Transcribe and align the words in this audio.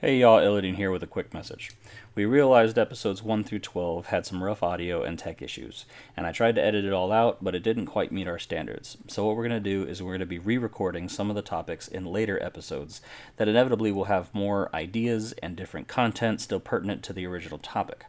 Hey 0.00 0.18
y'all, 0.18 0.38
Illidan 0.38 0.76
here 0.76 0.92
with 0.92 1.02
a 1.02 1.08
quick 1.08 1.34
message. 1.34 1.72
We 2.14 2.24
realized 2.24 2.78
episodes 2.78 3.20
1 3.20 3.42
through 3.42 3.58
12 3.58 4.06
had 4.06 4.24
some 4.24 4.44
rough 4.44 4.62
audio 4.62 5.02
and 5.02 5.18
tech 5.18 5.42
issues, 5.42 5.86
and 6.16 6.24
I 6.24 6.30
tried 6.30 6.54
to 6.54 6.62
edit 6.62 6.84
it 6.84 6.92
all 6.92 7.10
out, 7.10 7.42
but 7.42 7.56
it 7.56 7.64
didn't 7.64 7.86
quite 7.86 8.12
meet 8.12 8.28
our 8.28 8.38
standards. 8.38 8.96
So, 9.08 9.26
what 9.26 9.34
we're 9.34 9.48
going 9.48 9.60
to 9.60 9.70
do 9.70 9.82
is 9.82 10.00
we're 10.00 10.12
going 10.12 10.20
to 10.20 10.26
be 10.26 10.38
re 10.38 10.56
recording 10.56 11.08
some 11.08 11.30
of 11.30 11.34
the 11.34 11.42
topics 11.42 11.88
in 11.88 12.04
later 12.04 12.40
episodes 12.40 13.00
that 13.38 13.48
inevitably 13.48 13.90
will 13.90 14.04
have 14.04 14.32
more 14.32 14.70
ideas 14.72 15.32
and 15.42 15.56
different 15.56 15.88
content 15.88 16.40
still 16.40 16.60
pertinent 16.60 17.02
to 17.02 17.12
the 17.12 17.26
original 17.26 17.58
topic. 17.58 18.04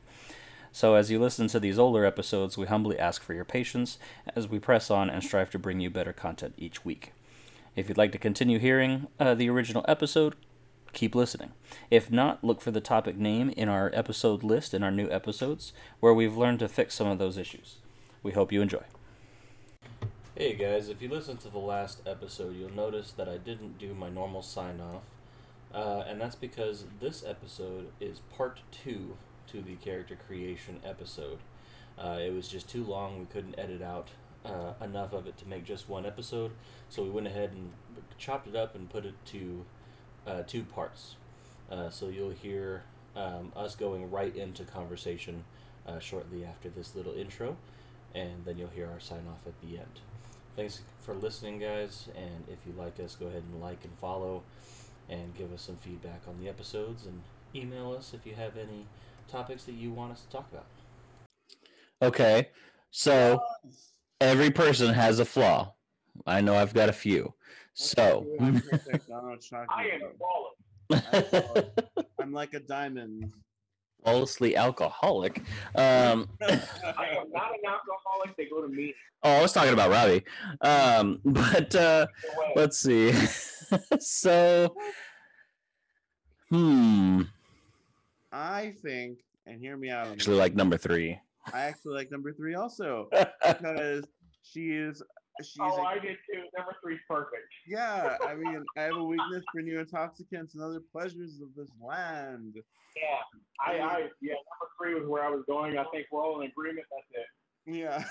So, 0.71 0.93
as 0.93 1.09
you 1.09 1.17
listen 1.17 1.47
to 1.47 1.59
these 1.59 1.79
older 1.79 2.05
episodes, 2.05 2.55
we 2.55 2.67
humbly 2.67 2.99
ask 2.99 3.23
for 3.23 3.33
your 3.33 3.45
patience 3.45 3.97
as 4.35 4.47
we 4.47 4.59
press 4.59 4.91
on 4.91 5.09
and 5.09 5.23
strive 5.23 5.49
to 5.49 5.57
bring 5.57 5.79
you 5.79 5.89
better 5.89 6.13
content 6.13 6.53
each 6.55 6.85
week. 6.85 7.13
If 7.75 7.89
you'd 7.89 7.97
like 7.97 8.11
to 8.11 8.19
continue 8.19 8.59
hearing 8.59 9.07
uh, 9.19 9.33
the 9.33 9.49
original 9.49 9.85
episode, 9.87 10.35
keep 10.93 11.15
listening. 11.15 11.51
If 11.89 12.11
not, 12.11 12.43
look 12.43 12.61
for 12.61 12.71
the 12.71 12.81
topic 12.81 13.17
name 13.17 13.49
in 13.51 13.69
our 13.69 13.91
episode 13.93 14.43
list 14.43 14.73
in 14.73 14.83
our 14.83 14.91
new 14.91 15.09
episodes, 15.09 15.73
where 15.99 16.13
we've 16.13 16.37
learned 16.37 16.59
to 16.59 16.67
fix 16.67 16.95
some 16.95 17.07
of 17.07 17.19
those 17.19 17.37
issues. 17.37 17.77
We 18.23 18.31
hope 18.31 18.51
you 18.51 18.61
enjoy. 18.61 18.83
Hey 20.35 20.53
guys, 20.53 20.87
if 20.87 21.01
you 21.01 21.09
listened 21.09 21.41
to 21.41 21.49
the 21.49 21.59
last 21.59 22.01
episode, 22.05 22.55
you'll 22.55 22.71
notice 22.71 23.11
that 23.11 23.27
I 23.27 23.37
didn't 23.37 23.77
do 23.77 23.93
my 23.93 24.09
normal 24.09 24.41
sign 24.41 24.79
off, 24.79 25.03
uh, 25.73 26.05
and 26.07 26.21
that's 26.21 26.35
because 26.35 26.85
this 27.01 27.25
episode 27.27 27.91
is 27.99 28.21
part 28.37 28.61
two 28.71 29.17
to 29.47 29.61
the 29.61 29.75
character 29.75 30.17
creation 30.27 30.79
episode. 30.85 31.39
Uh, 31.97 32.19
it 32.21 32.33
was 32.33 32.47
just 32.47 32.69
too 32.69 32.85
long, 32.85 33.19
we 33.19 33.25
couldn't 33.25 33.59
edit 33.59 33.81
out 33.81 34.07
uh, 34.45 34.71
enough 34.81 35.11
of 35.11 35.27
it 35.27 35.37
to 35.39 35.45
make 35.45 35.65
just 35.65 35.89
one 35.89 36.05
episode, 36.05 36.51
so 36.89 37.03
we 37.03 37.09
went 37.09 37.27
ahead 37.27 37.51
and 37.51 37.73
chopped 38.17 38.47
it 38.47 38.55
up 38.55 38.75
and 38.75 38.89
put 38.89 39.05
it 39.05 39.15
to 39.25 39.65
uh, 40.27 40.43
two 40.47 40.63
parts. 40.63 41.15
Uh, 41.71 41.89
so 41.89 42.07
you'll 42.07 42.31
hear 42.31 42.83
um, 43.15 43.51
us 43.55 43.75
going 43.75 44.09
right 44.09 44.35
into 44.35 44.63
conversation 44.63 45.43
uh, 45.87 45.99
shortly 45.99 46.45
after 46.45 46.69
this 46.69 46.95
little 46.95 47.13
intro, 47.13 47.55
and 48.15 48.43
then 48.45 48.57
you'll 48.57 48.69
hear 48.69 48.89
our 48.89 48.99
sign 48.99 49.25
off 49.29 49.45
at 49.45 49.59
the 49.61 49.77
end. 49.77 49.99
Thanks 50.55 50.81
for 51.01 51.13
listening, 51.13 51.59
guys, 51.59 52.07
and 52.15 52.45
if 52.47 52.57
you 52.65 52.73
like 52.77 52.99
us, 52.99 53.15
go 53.15 53.27
ahead 53.27 53.43
and 53.51 53.61
like 53.61 53.83
and 53.83 53.97
follow, 53.99 54.43
and 55.09 55.35
give 55.35 55.53
us 55.53 55.61
some 55.61 55.77
feedback 55.77 56.21
on 56.27 56.39
the 56.41 56.49
episodes, 56.49 57.05
and 57.05 57.21
email 57.55 57.93
us 57.93 58.13
if 58.13 58.25
you 58.25 58.35
have 58.35 58.57
any 58.57 58.85
topics 59.27 59.63
that 59.65 59.73
you 59.73 59.91
want 59.91 60.11
us 60.11 60.21
to 60.21 60.29
talk 60.29 60.47
about. 60.51 60.65
Okay, 62.01 62.49
so 62.91 63.41
every 64.19 64.51
person 64.51 64.93
has 64.93 65.19
a 65.19 65.25
flaw. 65.25 65.73
I 66.25 66.41
know 66.41 66.55
I've 66.55 66.73
got 66.73 66.89
a 66.89 66.93
few. 66.93 67.33
So 67.73 68.25
I'm 68.39 68.61
perfect. 68.61 69.09
I 69.09 69.13
know 69.21 69.29
what 69.29 69.51
you're 69.51 69.61
I 69.61 69.65
talking 69.65 69.91
am 69.91 70.01
about. 70.01 71.35
flawless. 71.77 72.05
I'm 72.19 72.33
like 72.33 72.53
a 72.53 72.59
diamond. 72.59 73.31
flawlessly 74.03 74.55
alcoholic. 74.55 75.39
Um, 75.75 76.29
I 76.41 77.07
am 77.11 77.31
not 77.31 77.51
an 77.53 77.61
alcoholic. 77.67 78.35
They 78.37 78.45
go 78.45 78.61
to 78.61 78.67
me. 78.67 78.93
oh, 79.23 79.31
I 79.37 79.41
was 79.41 79.53
talking 79.53 79.73
about 79.73 79.91
Robbie. 79.91 80.23
Um, 80.61 81.19
but 81.25 81.73
uh, 81.75 82.07
No 82.33 82.39
way. 82.41 82.53
let's 82.55 82.79
see. 82.79 83.13
so, 83.99 84.75
hmm. 86.49 87.21
I 88.31 88.73
think, 88.81 89.19
and 89.45 89.59
hear 89.59 89.77
me 89.77 89.89
out. 89.89 90.07
on 90.07 90.13
Actually, 90.13 90.37
like 90.37 90.55
number 90.55 90.77
three. 90.77 91.19
I 91.53 91.61
actually 91.61 91.95
like 91.95 92.11
number 92.11 92.31
three 92.33 92.55
also 92.55 93.09
because 93.47 94.05
she 94.43 94.69
is. 94.71 95.01
She's 95.41 95.57
Oh, 95.61 95.77
a- 95.77 95.83
I 95.83 95.99
did 95.99 96.17
too. 96.31 96.43
Number 96.57 96.75
three's 96.81 96.99
perfect. 97.07 97.47
yeah. 97.67 98.17
I 98.27 98.33
mean, 98.35 98.65
I 98.77 98.81
have 98.81 98.97
a 98.97 99.03
weakness 99.03 99.43
for 99.53 99.61
new 99.61 99.79
intoxicants 99.79 100.53
and 100.55 100.63
other 100.63 100.81
pleasures 100.91 101.39
of 101.41 101.49
this 101.55 101.69
land. 101.81 102.55
Yeah, 102.95 103.03
I, 103.65 103.71
I, 103.79 103.97
yeah, 104.21 104.33
number 104.33 104.69
three 104.81 104.95
was 104.99 105.07
where 105.07 105.23
I 105.23 105.29
was 105.29 105.43
going. 105.47 105.77
I 105.77 105.85
think 105.93 106.07
we're 106.11 106.23
all 106.23 106.41
in 106.41 106.47
agreement. 106.49 106.85
That's 106.91 107.07
it. 107.11 107.75
Yeah. 107.75 108.03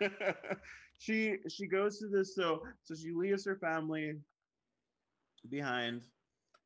she 0.98 1.36
she 1.48 1.66
goes 1.66 1.98
to 1.98 2.08
this 2.08 2.34
so 2.34 2.62
so 2.84 2.94
she 2.94 3.10
leaves 3.10 3.44
her 3.44 3.56
family 3.56 4.14
behind 5.50 6.02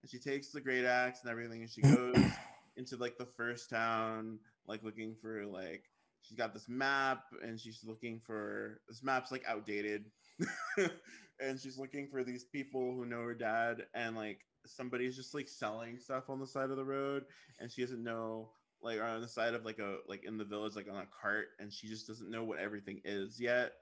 and 0.02 0.10
she 0.10 0.18
takes 0.18 0.50
the 0.50 0.60
great 0.60 0.84
axe 0.84 1.20
and 1.22 1.30
everything 1.30 1.62
and 1.62 1.70
she 1.70 1.80
goes 1.82 2.16
into 2.76 2.96
like 2.96 3.16
the 3.18 3.26
first 3.36 3.70
town 3.70 4.38
like 4.66 4.82
looking 4.82 5.14
for 5.20 5.46
like 5.46 5.84
she's 6.26 6.38
got 6.38 6.54
this 6.54 6.68
map 6.68 7.24
and 7.42 7.60
she's 7.60 7.80
looking 7.84 8.20
for 8.24 8.80
this 8.88 9.02
map's 9.02 9.30
like 9.30 9.44
outdated. 9.46 10.06
And 11.40 11.58
she's 11.58 11.78
looking 11.78 12.08
for 12.08 12.22
these 12.22 12.44
people 12.44 12.94
who 12.94 13.06
know 13.06 13.22
her 13.22 13.34
dad 13.34 13.86
and 13.94 14.14
like 14.16 14.40
somebody's 14.66 15.16
just 15.16 15.34
like 15.34 15.48
selling 15.48 15.98
stuff 15.98 16.30
on 16.30 16.38
the 16.38 16.46
side 16.46 16.70
of 16.70 16.76
the 16.76 16.84
road 16.84 17.24
and 17.58 17.70
she 17.70 17.82
doesn't 17.82 18.02
know 18.02 18.50
like 18.82 19.00
on 19.00 19.20
the 19.20 19.28
side 19.28 19.54
of 19.54 19.64
like 19.64 19.78
a 19.78 19.96
like 20.08 20.24
in 20.24 20.38
the 20.38 20.44
village 20.44 20.76
like 20.76 20.86
on 20.88 20.96
a 21.02 21.06
cart 21.20 21.48
and 21.58 21.72
she 21.72 21.88
just 21.88 22.06
doesn't 22.06 22.30
know 22.30 22.44
what 22.44 22.58
everything 22.60 23.00
is 23.04 23.40
yet. 23.40 23.72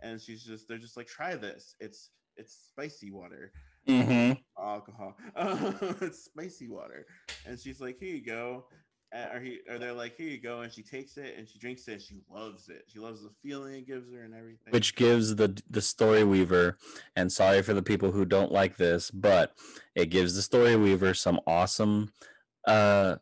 And 0.00 0.20
she's 0.20 0.42
just 0.42 0.66
they're 0.68 0.78
just 0.78 0.96
like 0.96 1.06
try 1.06 1.36
this. 1.36 1.74
It's 1.80 2.10
it's 2.36 2.56
spicy 2.70 3.10
water. 3.10 3.52
Mm-hmm. 3.86 4.32
alcohol. 4.58 5.16
It's 6.00 6.24
spicy 6.24 6.68
water. 6.68 7.06
And 7.44 7.58
she's 7.60 7.80
like 7.80 7.98
here 7.98 8.14
you 8.14 8.24
go 8.24 8.64
and, 9.12 9.30
or 9.32 9.40
he 9.40 9.58
or 9.68 9.78
they're 9.78 9.92
like 9.92 10.16
here 10.16 10.28
you 10.28 10.38
go 10.38 10.60
and 10.60 10.72
she 10.72 10.82
takes 10.82 11.16
it 11.16 11.34
and 11.36 11.48
she 11.48 11.58
drinks 11.58 11.86
it 11.88 11.92
and 11.92 12.02
she 12.02 12.20
loves 12.30 12.68
it. 12.68 12.84
She 12.88 12.98
loves 12.98 13.22
the 13.22 13.30
feeling 13.42 13.74
it 13.74 13.86
gives 13.86 14.12
her 14.12 14.22
and 14.22 14.34
everything. 14.34 14.70
Which 14.72 14.96
gives 14.96 15.36
the 15.36 15.60
the 15.70 15.82
story 15.82 16.24
weaver, 16.24 16.78
and 17.16 17.30
sorry 17.30 17.62
for 17.62 17.74
the 17.74 17.82
people 17.82 18.12
who 18.12 18.24
don't 18.24 18.52
like 18.52 18.76
this, 18.76 19.10
but 19.10 19.52
it 19.94 20.06
gives 20.06 20.34
the 20.34 20.42
story 20.42 20.76
weaver 20.76 21.14
some 21.14 21.40
awesome 21.46 22.12
uh 22.66 23.16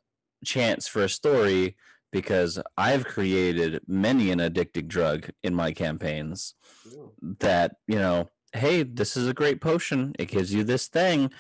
chance 0.45 0.87
for 0.87 1.03
a 1.03 1.09
story 1.09 1.77
because 2.13 2.59
I've 2.77 3.05
created 3.05 3.83
many 3.87 4.31
an 4.31 4.39
addicting 4.39 4.89
drug 4.89 5.31
in 5.43 5.55
my 5.55 5.73
campaigns 5.73 6.55
Cool. 6.89 7.15
that 7.41 7.77
you 7.87 7.99
know 7.99 8.31
hey 8.53 8.83
this 8.83 9.17
is 9.17 9.29
a 9.29 9.35
great 9.35 9.61
potion. 9.61 10.15
It 10.19 10.27
gives 10.27 10.53
you 10.55 10.65
this 10.65 10.89
thing 10.89 11.31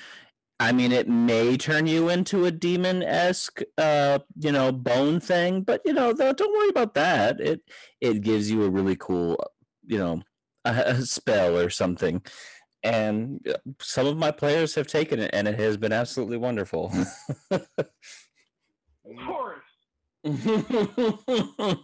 i 0.60 0.70
mean 0.70 0.92
it 0.92 1.08
may 1.08 1.56
turn 1.56 1.86
you 1.86 2.08
into 2.08 2.44
a 2.44 2.50
demon-esque 2.50 3.62
uh 3.78 4.18
you 4.38 4.52
know 4.52 4.70
bone 4.70 5.18
thing 5.18 5.62
but 5.62 5.80
you 5.84 5.92
know 5.92 6.12
though, 6.12 6.32
don't 6.32 6.52
worry 6.56 6.68
about 6.68 6.94
that 6.94 7.40
it 7.40 7.60
it 8.00 8.20
gives 8.20 8.50
you 8.50 8.62
a 8.62 8.70
really 8.70 8.96
cool 8.96 9.36
you 9.86 9.98
know 9.98 10.22
a, 10.64 10.70
a 10.86 11.02
spell 11.02 11.58
or 11.58 11.68
something 11.70 12.22
and 12.82 13.46
uh, 13.48 13.58
some 13.80 14.06
of 14.06 14.16
my 14.16 14.30
players 14.30 14.74
have 14.74 14.86
taken 14.86 15.18
it 15.18 15.30
and 15.32 15.48
it 15.48 15.58
has 15.58 15.76
been 15.76 15.92
absolutely 15.92 16.36
wonderful 16.36 16.92
Of 19.04 19.16
course. 19.26 19.58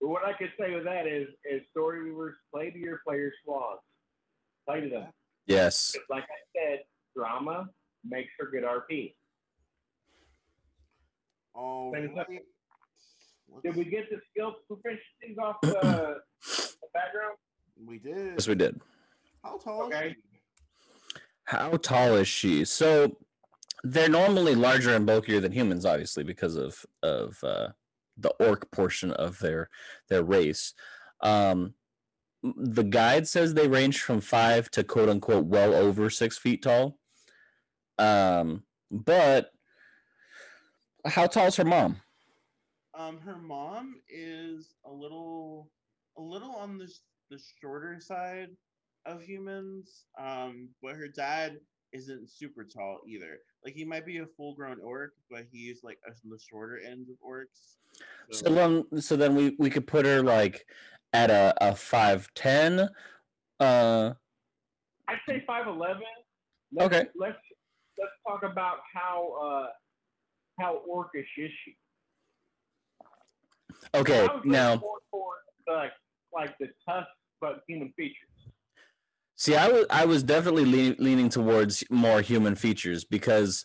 What 0.00 0.24
I 0.26 0.32
could 0.32 0.50
say 0.58 0.74
with 0.74 0.84
that 0.84 1.06
is, 1.06 1.28
is 1.44 1.62
story 1.70 2.02
weavers 2.02 2.34
play 2.52 2.70
to 2.70 2.78
your 2.78 3.00
players' 3.06 3.32
flaws. 3.44 3.78
Play 4.68 4.80
to 4.80 4.88
them. 4.88 5.06
yes 5.46 5.96
Like 6.10 6.24
I 6.24 6.40
said, 6.56 6.80
drama 7.16 7.66
makes 8.04 8.30
for 8.38 8.50
good 8.50 8.64
RP. 8.64 9.14
oh 11.54 11.92
Same 11.94 12.04
as 12.04 12.10
that. 12.16 12.26
right. 12.28 13.62
Did 13.62 13.76
we 13.76 13.84
get 13.84 14.08
the 14.10 14.18
skill 14.30 14.54
proficiencies 14.70 15.38
off 15.42 15.56
the, 15.62 15.70
the 16.46 16.88
background? 16.94 17.36
we 17.84 17.98
did 17.98 18.34
yes 18.34 18.46
we 18.46 18.54
did 18.54 18.80
how 19.42 19.58
tall 19.58 19.88
is 19.88 19.94
Okay. 19.96 20.10
she? 20.14 21.18
How 21.46 21.70
tall 21.76 22.14
is 22.14 22.28
she? 22.28 22.64
So 22.64 23.16
they're 23.82 24.08
normally 24.08 24.54
larger 24.54 24.94
and 24.94 25.04
bulkier 25.04 25.40
than 25.40 25.50
humans, 25.52 25.84
obviously, 25.84 26.22
because 26.22 26.54
of 26.56 26.86
of 27.02 27.42
uh, 27.42 27.68
the 28.16 28.28
orc 28.38 28.70
portion 28.70 29.10
of 29.12 29.38
their 29.40 29.68
their 30.08 30.22
race. 30.22 30.72
Um, 31.20 31.74
the 32.44 32.84
guide 32.84 33.26
says 33.26 33.54
they 33.54 33.66
range 33.68 34.00
from 34.00 34.20
five 34.20 34.70
to 34.72 34.84
quote 34.84 35.08
unquote 35.08 35.46
well 35.46 35.74
over 35.74 36.08
six 36.10 36.38
feet 36.38 36.62
tall. 36.62 36.98
Um, 38.02 38.64
but 38.90 39.52
how 41.06 41.26
tall 41.26 41.46
is 41.46 41.56
her 41.56 41.64
mom? 41.64 41.96
Um, 42.98 43.18
her 43.20 43.36
mom 43.36 43.94
is 44.08 44.74
a 44.84 44.92
little, 44.92 45.70
a 46.18 46.20
little 46.20 46.54
on 46.56 46.78
the 46.78 46.92
the 47.30 47.40
shorter 47.60 47.98
side 48.00 48.50
of 49.06 49.22
humans. 49.22 50.04
Um, 50.20 50.68
but 50.82 50.96
her 50.96 51.08
dad 51.08 51.58
isn't 51.92 52.30
super 52.30 52.64
tall 52.64 53.00
either. 53.08 53.38
Like 53.64 53.74
he 53.74 53.84
might 53.84 54.04
be 54.04 54.18
a 54.18 54.26
full 54.36 54.54
grown 54.54 54.78
orc, 54.82 55.12
but 55.30 55.46
he's 55.50 55.82
like 55.82 55.98
on 56.06 56.14
the 56.24 56.38
shorter 56.38 56.78
end 56.84 57.06
of 57.08 57.16
orcs. 57.26 57.76
So 58.30 58.50
then, 58.50 59.00
so 59.00 59.16
then 59.16 59.34
we 59.34 59.54
we 59.58 59.70
could 59.70 59.86
put 59.86 60.06
her 60.06 60.22
like 60.22 60.66
at 61.12 61.30
a 61.30 61.54
a 61.60 61.74
five 61.74 62.28
ten. 62.34 62.88
Uh, 63.60 64.12
I'd 65.08 65.18
say 65.28 65.42
five 65.46 65.66
eleven. 65.66 66.02
Okay. 66.80 67.06
Let's 67.14 67.36
let's 67.98 68.12
talk 68.26 68.42
about 68.50 68.78
how 68.94 69.32
uh 69.42 69.66
how 70.60 70.80
orcish 70.90 71.20
is 71.38 71.50
she? 71.64 71.76
okay, 73.94 74.28
now. 74.44 74.82
for 75.10 75.34
like 75.68 75.92
like 76.32 76.56
the 76.58 76.68
tusk 76.88 77.08
but 77.40 77.62
human 77.68 77.92
features. 77.96 78.28
See, 79.36 79.56
I 79.56 79.68
was 79.68 79.86
I 79.90 80.04
was 80.04 80.22
definitely 80.22 80.64
lean, 80.64 80.96
leaning 80.98 81.28
towards 81.28 81.84
more 81.90 82.20
human 82.20 82.54
features 82.54 83.04
because 83.04 83.64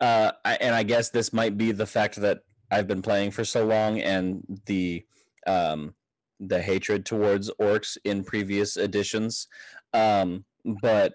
uh, 0.00 0.32
I, 0.44 0.56
and 0.56 0.74
I 0.74 0.82
guess 0.82 1.10
this 1.10 1.32
might 1.32 1.56
be 1.56 1.72
the 1.72 1.86
fact 1.86 2.16
that 2.16 2.40
I've 2.70 2.86
been 2.86 3.02
playing 3.02 3.30
for 3.30 3.44
so 3.44 3.64
long 3.64 4.00
and 4.00 4.44
the 4.66 5.04
um, 5.46 5.94
the 6.38 6.60
hatred 6.60 7.06
towards 7.06 7.50
orcs 7.60 7.96
in 8.04 8.24
previous 8.24 8.76
editions. 8.76 9.48
Um, 9.94 10.44
but 10.82 11.14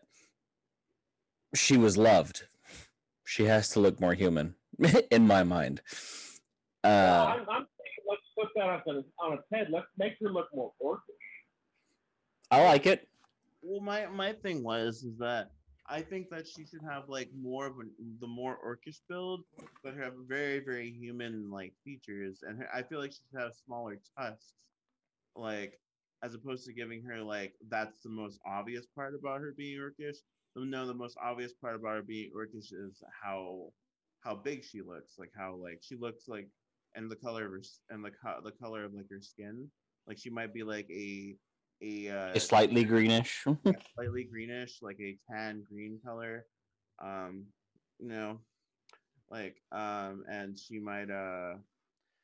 she 1.53 1.77
was 1.77 1.97
loved. 1.97 2.43
She 3.25 3.45
has 3.45 3.69
to 3.69 3.79
look 3.79 3.99
more 3.99 4.13
human 4.13 4.55
in 5.11 5.27
my 5.27 5.43
mind. 5.43 5.81
Uh, 6.83 6.87
Uh, 6.87 7.25
I'm, 7.27 7.39
I'm 7.49 7.65
saying 7.77 8.07
let's 8.09 8.21
put 8.37 8.49
that 8.55 8.69
on 8.87 8.97
its, 8.97 9.07
on 9.19 9.33
its 9.33 9.43
head. 9.53 9.67
Let's 9.71 9.87
make 9.97 10.13
her 10.21 10.29
look 10.29 10.47
more 10.53 10.71
orcish. 10.83 10.99
I 12.49 12.63
like 12.63 12.85
it. 12.85 13.07
Well, 13.61 13.81
my 13.81 14.07
my 14.07 14.33
thing 14.33 14.63
was 14.63 15.03
is 15.03 15.17
that 15.19 15.51
I 15.87 16.01
think 16.01 16.29
that 16.29 16.47
she 16.47 16.65
should 16.65 16.81
have 16.89 17.07
like 17.07 17.29
more 17.39 17.67
of 17.67 17.73
a, 17.73 17.83
the 18.19 18.27
more 18.27 18.57
orcish 18.65 18.99
build, 19.07 19.43
but 19.83 19.95
have 19.95 20.13
very 20.27 20.59
very 20.59 20.91
human 20.91 21.49
like 21.51 21.73
features, 21.85 22.43
and 22.45 22.57
her, 22.59 22.67
I 22.73 22.81
feel 22.81 22.99
like 22.99 23.11
she 23.11 23.19
should 23.29 23.41
have 23.41 23.51
smaller 23.65 23.99
tusks, 24.17 24.53
like 25.35 25.79
as 26.23 26.33
opposed 26.33 26.65
to 26.65 26.73
giving 26.73 27.03
her 27.03 27.21
like 27.21 27.53
that's 27.69 28.01
the 28.03 28.09
most 28.09 28.39
obvious 28.45 28.85
part 28.95 29.15
about 29.15 29.41
her 29.41 29.53
being 29.55 29.79
orcish. 29.79 30.17
No, 30.55 30.85
the 30.85 30.93
most 30.93 31.17
obvious 31.21 31.53
part 31.53 31.75
about 31.75 31.95
her 31.95 32.01
being 32.03 32.31
orcish 32.35 32.73
is 32.73 33.01
how 33.23 33.71
how 34.23 34.35
big 34.35 34.63
she 34.63 34.81
looks, 34.81 35.13
like 35.17 35.31
how 35.35 35.55
like 35.55 35.79
she 35.81 35.95
looks 35.95 36.27
like, 36.27 36.49
and 36.95 37.09
the 37.09 37.15
color 37.15 37.45
of 37.45 37.51
her 37.51 37.61
and 37.89 38.03
the 38.03 38.11
co- 38.11 38.41
the 38.43 38.51
color 38.51 38.83
of 38.85 38.93
like 38.93 39.09
her 39.09 39.21
skin, 39.21 39.69
like 40.07 40.17
she 40.19 40.29
might 40.29 40.53
be 40.53 40.63
like 40.63 40.87
a 40.91 41.35
a 41.81 42.09
uh, 42.09 42.31
It's 42.35 42.45
slightly 42.45 42.83
greenish. 42.83 43.43
slightly 43.95 44.25
greenish, 44.29 44.79
like 44.81 44.99
a 44.99 45.17
tan 45.31 45.63
green 45.69 45.99
color. 46.05 46.45
Um, 47.01 47.45
you 47.99 48.09
know, 48.09 48.39
like 49.29 49.55
um, 49.71 50.23
and 50.29 50.59
she 50.59 50.79
might 50.79 51.09
uh. 51.09 51.55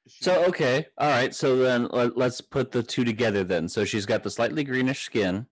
she 0.07 0.25
So 0.25 0.35
might- 0.41 0.49
okay, 0.49 0.87
all 0.97 1.09
right. 1.09 1.33
So 1.33 1.55
then 1.57 1.87
let, 1.91 2.17
let's 2.17 2.41
put 2.41 2.71
the 2.71 2.83
two 2.83 3.05
together. 3.05 3.43
Then, 3.45 3.69
so 3.69 3.85
she's 3.85 4.05
got 4.05 4.23
the 4.23 4.29
slightly 4.29 4.63
greenish 4.65 5.05
skin. 5.05 5.47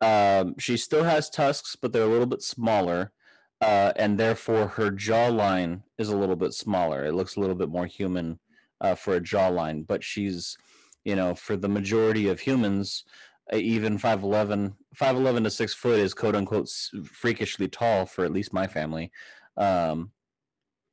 Um, 0.00 0.54
she 0.58 0.76
still 0.76 1.04
has 1.04 1.30
tusks, 1.30 1.76
but 1.76 1.92
they're 1.92 2.02
a 2.02 2.08
little 2.08 2.26
bit 2.26 2.42
smaller, 2.42 3.12
uh, 3.60 3.92
and 3.96 4.18
therefore 4.18 4.68
her 4.68 4.90
jawline 4.90 5.82
is 5.98 6.08
a 6.08 6.16
little 6.16 6.36
bit 6.36 6.52
smaller. 6.52 7.04
It 7.04 7.14
looks 7.14 7.36
a 7.36 7.40
little 7.40 7.56
bit 7.56 7.68
more 7.68 7.86
human 7.86 8.38
uh, 8.80 8.94
for 8.94 9.16
a 9.16 9.20
jawline. 9.20 9.86
But 9.86 10.04
she's, 10.04 10.56
you 11.04 11.16
know, 11.16 11.34
for 11.34 11.56
the 11.56 11.68
majority 11.68 12.28
of 12.28 12.40
humans, 12.40 13.04
uh, 13.52 13.56
even 13.56 13.98
5'11", 13.98 14.74
5'11 14.94 15.44
to 15.44 15.50
six 15.50 15.72
foot 15.72 15.98
is 15.98 16.14
quote 16.14 16.34
unquote 16.34 16.68
freakishly 17.04 17.68
tall 17.68 18.06
for 18.06 18.24
at 18.24 18.32
least 18.32 18.52
my 18.52 18.66
family. 18.66 19.10
Um, 19.56 20.12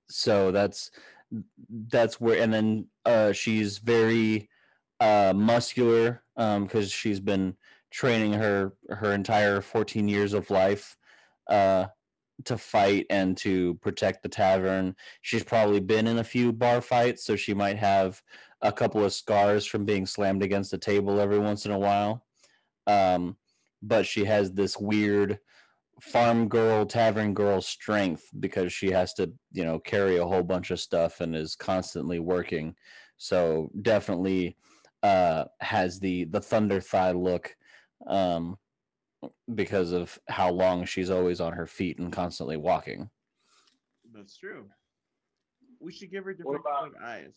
so 0.09 0.51
that's 0.51 0.91
that's 1.69 2.19
where 2.19 2.41
and 2.41 2.53
then 2.53 2.85
uh 3.05 3.31
she's 3.31 3.79
very 3.79 4.49
uh 4.99 5.33
muscular 5.35 6.21
um 6.37 6.63
because 6.63 6.91
she's 6.91 7.19
been 7.19 7.55
training 7.93 8.33
her 8.33 8.73
her 8.89 9.13
entire 9.13 9.61
14 9.61 10.07
years 10.07 10.33
of 10.33 10.49
life 10.49 10.97
uh 11.47 11.85
to 12.43 12.57
fight 12.57 13.05
and 13.11 13.37
to 13.37 13.75
protect 13.75 14.23
the 14.23 14.27
tavern. 14.27 14.95
She's 15.21 15.43
probably 15.43 15.79
been 15.79 16.07
in 16.07 16.17
a 16.17 16.23
few 16.23 16.51
bar 16.51 16.81
fights 16.81 17.23
so 17.23 17.35
she 17.35 17.53
might 17.53 17.77
have 17.77 18.21
a 18.63 18.71
couple 18.71 19.05
of 19.05 19.13
scars 19.13 19.67
from 19.67 19.85
being 19.85 20.07
slammed 20.07 20.41
against 20.41 20.71
the 20.71 20.77
table 20.79 21.19
every 21.19 21.37
once 21.37 21.67
in 21.67 21.71
a 21.71 21.77
while. 21.79 22.25
Um 22.87 23.37
but 23.83 24.07
she 24.07 24.25
has 24.25 24.51
this 24.51 24.77
weird 24.77 25.39
farm 26.01 26.47
girl 26.47 26.85
tavern 26.87 27.35
girl 27.35 27.61
strength 27.61 28.25
because 28.39 28.73
she 28.73 28.89
has 28.89 29.13
to 29.13 29.31
you 29.51 29.63
know 29.63 29.77
carry 29.77 30.17
a 30.17 30.25
whole 30.25 30.43
bunch 30.43 30.71
of 30.71 30.79
stuff 30.79 31.21
and 31.21 31.35
is 31.35 31.55
constantly 31.55 32.17
working. 32.17 32.75
So 33.17 33.69
definitely 33.83 34.57
uh 35.03 35.45
has 35.59 35.99
the 35.99 36.23
the 36.23 36.41
thunder 36.41 36.81
thigh 36.81 37.11
look 37.11 37.55
um 38.07 38.57
because 39.55 39.91
of 39.91 40.17
how 40.27 40.51
long 40.51 40.83
she's 40.85 41.09
always 41.09 41.39
on 41.39 41.53
her 41.53 41.65
feet 41.67 41.97
and 41.97 42.11
constantly 42.11 42.57
walking 42.57 43.09
That's 44.13 44.37
true. 44.37 44.65
We 45.79 45.91
should 45.91 46.11
give 46.11 46.25
her 46.25 46.33
different 46.33 46.61
about- 46.61 46.93
colored 46.93 46.93
eyes. 47.03 47.35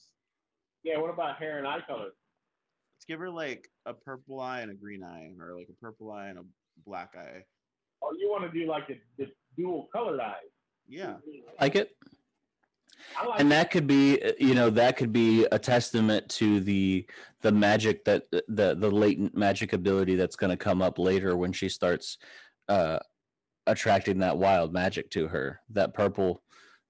Yeah, 0.83 0.99
what 0.99 1.11
about 1.11 1.37
hair 1.39 1.59
and 1.59 1.67
eye 1.67 1.81
color? 1.87 2.05
Let's 2.11 3.05
give 3.09 3.19
her 3.21 3.31
like 3.31 3.69
a 3.87 3.95
purple 3.95 4.41
eye 4.41 4.61
and 4.61 4.71
a 4.71 4.75
green 4.75 5.03
eye, 5.03 5.31
or 5.41 5.57
like 5.59 5.69
a 5.69 5.73
purple 5.81 6.13
eye 6.13 6.29
and 6.29 6.39
a 6.39 6.43
black 6.87 7.15
eye. 7.17 7.43
Oh, 8.03 8.13
you 8.19 8.29
want 8.31 8.45
to 8.51 8.59
do 8.59 8.67
like 8.69 8.87
the, 8.89 8.99
the 9.19 9.27
dual 9.57 9.89
colored 9.93 10.21
eyes? 10.21 10.35
Yeah. 10.89 11.17
like 11.61 11.75
it 11.75 11.91
I 11.96 11.96
like 13.27 13.41
and 13.41 13.51
that 13.53 13.71
could 13.71 13.87
be 13.87 14.23
uh, 14.23 14.33
you 14.39 14.55
know 14.55 14.71
that 14.71 14.97
could 14.97 15.13
be 15.13 15.47
a 15.53 15.59
testament 15.59 16.29
to 16.29 16.61
the 16.61 17.07
the 17.43 17.53
magic 17.53 18.05
that 18.05 18.25
uh, 18.33 18.41
the 18.49 18.75
the 18.75 18.91
latent 18.91 19.37
magic 19.37 19.73
ability 19.73 20.15
that's 20.17 20.37
going 20.37 20.51
to 20.51 20.57
come 20.57 20.83
up 20.83 20.99
later 20.99 21.37
when 21.37 21.53
she 21.53 21.69
starts 21.69 22.19
uh 22.69 22.99
attracting 23.67 24.19
that 24.19 24.39
wild 24.39 24.73
magic 24.73 25.11
to 25.11 25.27
her. 25.29 25.61
That 25.71 25.95
purple 25.95 26.43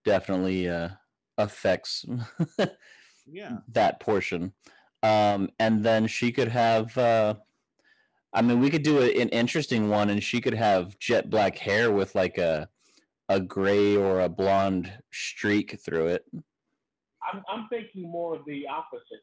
definitely 0.04 0.68
uh 0.68 0.90
affects 1.38 2.04
Yeah. 3.26 3.58
that 3.72 4.00
portion. 4.00 4.52
Um 5.02 5.50
and 5.58 5.84
then 5.84 6.06
she 6.06 6.32
could 6.32 6.48
have 6.48 6.96
uh 6.98 7.34
i 8.32 8.42
mean 8.42 8.60
we 8.60 8.70
could 8.70 8.82
do 8.82 9.00
a, 9.00 9.20
an 9.20 9.28
interesting 9.28 9.88
one 9.88 10.10
and 10.10 10.22
she 10.22 10.40
could 10.40 10.54
have 10.54 10.98
jet 10.98 11.30
black 11.30 11.56
hair 11.58 11.90
with 11.92 12.14
like 12.14 12.38
a 12.38 12.68
a 13.28 13.40
gray 13.40 13.96
or 13.96 14.20
a 14.20 14.28
blonde 14.28 14.92
streak 15.10 15.78
through 15.84 16.06
it 16.06 16.24
I'm, 17.32 17.42
I'm 17.48 17.68
thinking 17.68 18.10
more 18.10 18.36
of 18.36 18.44
the 18.46 18.66
opposite. 18.68 19.22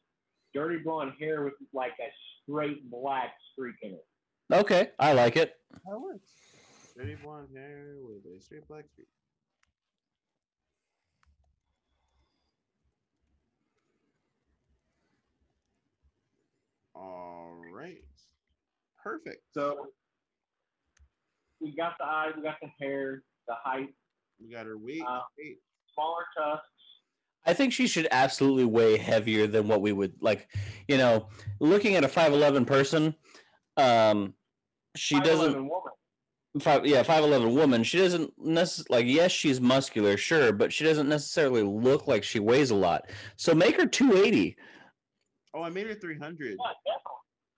Dirty 0.53 0.77
blonde 0.83 1.13
hair 1.19 1.44
with 1.44 1.53
like 1.73 1.94
a 2.00 2.09
straight 2.44 2.89
black 2.89 3.33
streak 3.51 3.75
in 3.81 3.91
it. 3.91 4.05
Okay, 4.51 4.89
I 5.00 5.13
like 5.13 5.35
it. 5.38 5.55
That 5.71 6.00
works. 6.00 6.29
Dirty 6.97 7.15
blonde 7.23 7.47
hair 7.55 7.95
with 8.01 8.38
a 8.38 8.41
straight 8.41 8.67
black 8.67 8.85
streak. 8.91 9.07
All 16.95 17.59
right. 17.73 18.03
Perfect. 19.01 19.44
So 19.53 19.88
we 21.59 21.75
got 21.75 21.94
the 21.99 22.06
eyes, 22.06 22.33
we 22.38 22.44
got 22.44 22.57
the 22.61 22.69
hair, 22.79 23.23
the 23.48 23.56
height, 23.63 23.90
we 24.42 24.51
got 24.51 24.66
her 24.66 24.78
weight. 24.78 25.04
Uh, 25.07 25.19
weight. 25.38 25.57
smaller 25.94 26.24
tusks. 26.38 26.68
I 27.45 27.54
think 27.54 27.74
she 27.74 27.88
should 27.88 28.07
absolutely 28.12 28.66
weigh 28.66 28.97
heavier 28.97 29.47
than 29.47 29.68
what 29.68 29.81
we 29.81 29.92
would 29.92 30.14
like. 30.21 30.47
You 30.88 30.97
know, 30.97 31.28
looking 31.59 31.95
at 31.95 32.04
a 32.04 32.07
five 32.07 32.31
eleven 32.33 32.64
person, 32.66 33.16
um, 33.78 34.33
she 34.95 35.16
5'11" 35.16 35.23
doesn't. 35.23 35.54
woman. 35.56 35.92
Five, 36.62 36.85
yeah, 36.85 37.04
five 37.04 37.23
eleven 37.23 37.54
woman. 37.56 37.83
She 37.83 37.97
doesn't 37.97 38.31
necessarily 38.38 39.04
like. 39.04 39.14
Yes, 39.14 39.31
she's 39.31 39.59
muscular, 39.59 40.16
sure, 40.18 40.54
but 40.54 40.71
she 40.71 40.83
doesn't 40.83 41.09
necessarily 41.09 41.64
look 41.64 42.07
like 42.07 42.23
she 42.23 42.40
weighs 42.40 42.69
a 42.71 42.76
lot. 42.76 43.09
So 43.35 43.54
make 43.54 43.76
her 43.78 43.88
two 43.88 44.16
eighty. 44.16 44.56
Oh, 45.56 45.62
I 45.62 45.69
made 45.69 45.85
her 45.85 45.94
300. 45.94 46.57
Yeah. 46.57 46.94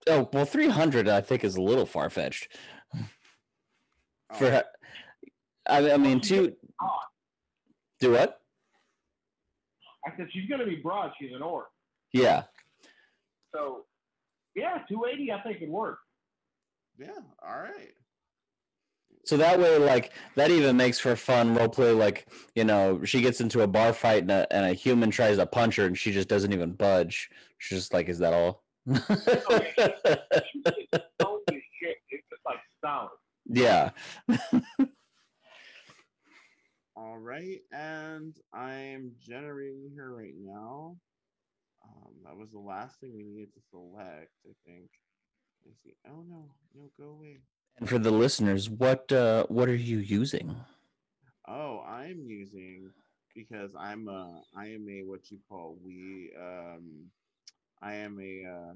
Oh 0.07 0.29
well, 0.33 0.45
three 0.45 0.67
hundred 0.67 1.07
I 1.07 1.21
think 1.21 1.43
is 1.43 1.55
a 1.55 1.61
little 1.61 1.85
far 1.85 2.09
fetched. 2.09 2.49
Oh, 2.93 3.05
For, 4.35 4.63
I, 5.67 5.91
I 5.91 5.97
mean, 5.97 6.19
two. 6.21 6.53
Do 7.99 8.11
what? 8.11 8.39
I 10.05 10.11
said 10.17 10.27
she's 10.33 10.49
gonna 10.49 10.65
be 10.65 10.75
broad. 10.75 11.11
She's 11.19 11.31
an 11.33 11.41
orc. 11.41 11.67
Yeah. 12.13 12.43
So 13.53 13.85
yeah, 14.55 14.79
280 14.89 15.31
I 15.31 15.41
think 15.41 15.61
would 15.61 15.69
work. 15.69 15.99
yeah. 16.99 17.07
All 17.45 17.57
right. 17.57 17.93
So 19.25 19.37
that 19.37 19.59
way, 19.59 19.79
like 19.79 20.11
that 20.35 20.51
even 20.51 20.77
makes 20.77 20.99
for 20.99 21.15
fun 21.15 21.55
role 21.55 21.67
play. 21.69 21.91
Like 21.91 22.27
you 22.53 22.63
know, 22.63 23.03
she 23.03 23.21
gets 23.21 23.41
into 23.41 23.61
a 23.61 23.67
bar 23.67 23.91
fight 23.91 24.21
and 24.21 24.31
a, 24.31 24.47
and 24.51 24.65
a 24.67 24.73
human 24.73 25.09
tries 25.09 25.37
to 25.37 25.45
punch 25.47 25.77
her, 25.77 25.85
and 25.85 25.97
she 25.97 26.11
just 26.11 26.27
doesn't 26.27 26.53
even 26.53 26.73
budge. 26.73 27.29
She's 27.57 27.79
just 27.79 27.93
like, 27.93 28.07
"Is 28.07 28.19
that 28.19 28.33
all?" 28.33 28.63
She's 28.87 28.99
just 29.07 29.25
stoned 31.19 31.41
as 31.49 31.61
shit. 31.81 31.97
It's 32.11 32.23
just 32.29 32.41
like 32.45 32.59
solid. 32.83 33.09
yeah. 33.47 33.89
All 36.95 37.14
right, 37.25 37.59
and 37.71 38.35
I'm 38.53 39.11
generating 39.19 39.91
her 39.97 40.15
right 40.15 40.35
now. 40.37 40.95
Um, 41.83 42.13
that 42.23 42.37
was 42.37 42.51
the 42.51 42.59
last 42.59 42.99
thing 42.99 43.13
we 43.15 43.23
needed 43.23 43.53
to 43.53 43.61
select, 43.71 44.31
I 44.45 44.53
think. 44.65 44.89
Let's 45.65 45.81
see. 45.83 45.93
Oh 46.07 46.23
no, 46.27 46.45
no, 46.75 46.91
go 46.99 47.11
away. 47.11 47.39
And 47.77 47.89
for 47.89 47.97
the 47.99 48.11
listeners, 48.11 48.69
what 48.69 49.11
uh, 49.11 49.45
what 49.47 49.67
are 49.69 49.75
you 49.75 49.97
using? 49.97 50.55
Oh, 51.47 51.83
I'm 51.87 52.23
using 52.27 52.91
because 53.35 53.71
I'm 53.77 54.07
a 54.07 54.41
I 54.55 54.67
am 54.67 54.87
a 54.89 55.03
what 55.03 55.31
you 55.31 55.39
call 55.49 55.77
we 55.83 56.31
um 56.39 57.09
I 57.81 57.95
am 57.95 58.19
a 58.19 58.49
uh, 58.49 58.73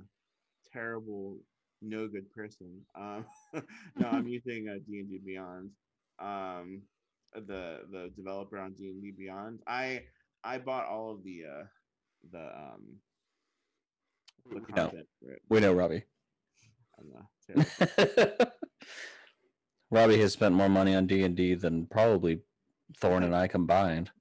terrible 0.74 1.38
no 1.82 2.08
good 2.08 2.32
person. 2.32 2.82
Um 2.96 3.26
no, 3.96 4.08
I'm 4.08 4.28
using 4.38 4.68
uh, 4.70 4.80
D&D 4.88 5.20
Beyond. 5.26 5.72
Um 6.20 6.84
the 7.34 7.82
the 7.92 8.12
developer 8.16 8.58
on 8.58 8.74
D 8.74 8.90
and 8.90 9.02
D 9.02 9.12
Beyond. 9.12 9.60
I 9.68 10.04
I 10.44 10.58
bought 10.58 10.88
all 10.88 11.12
of 11.12 11.24
the 11.24 11.44
uh 11.46 11.64
the 12.32 12.46
um 12.58 12.98
the 14.50 14.60
know. 14.60 14.66
content 14.66 15.08
for 15.20 15.32
it. 15.32 15.42
We 15.50 15.60
know 15.60 15.74
Robbie. 15.74 16.04
I'm, 17.00 17.08
uh. 17.16 18.46
Robbie 19.92 20.20
has 20.20 20.34
spent 20.34 20.54
more 20.54 20.70
money 20.70 20.96
on 20.96 21.08
D 21.08 21.24
and 21.24 21.36
D 21.36 21.56
than 21.56 21.88
probably 21.88 22.42
Thorn 22.98 23.24
and 23.24 23.36
I 23.36 23.48
combined. 23.48 24.12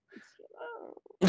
oh 1.22 1.28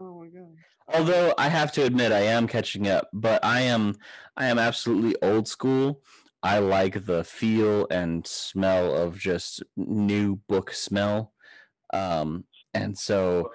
my 0.00 0.26
god. 0.26 0.56
Although 0.92 1.34
I 1.38 1.48
have 1.48 1.72
to 1.72 1.84
admit 1.84 2.12
I 2.12 2.20
am 2.20 2.46
catching 2.46 2.88
up, 2.88 3.08
but 3.12 3.44
I 3.44 3.60
am 3.62 3.96
I 4.36 4.46
am 4.46 4.58
absolutely 4.58 5.14
old 5.22 5.48
school. 5.48 6.02
I 6.44 6.58
like 6.58 7.06
the 7.06 7.24
feel 7.24 7.86
and 7.90 8.26
smell 8.26 8.94
of 8.94 9.18
just 9.18 9.62
new 9.76 10.36
book 10.46 10.72
smell. 10.72 11.32
Um 11.92 12.44
and 12.74 12.96
so 12.98 13.50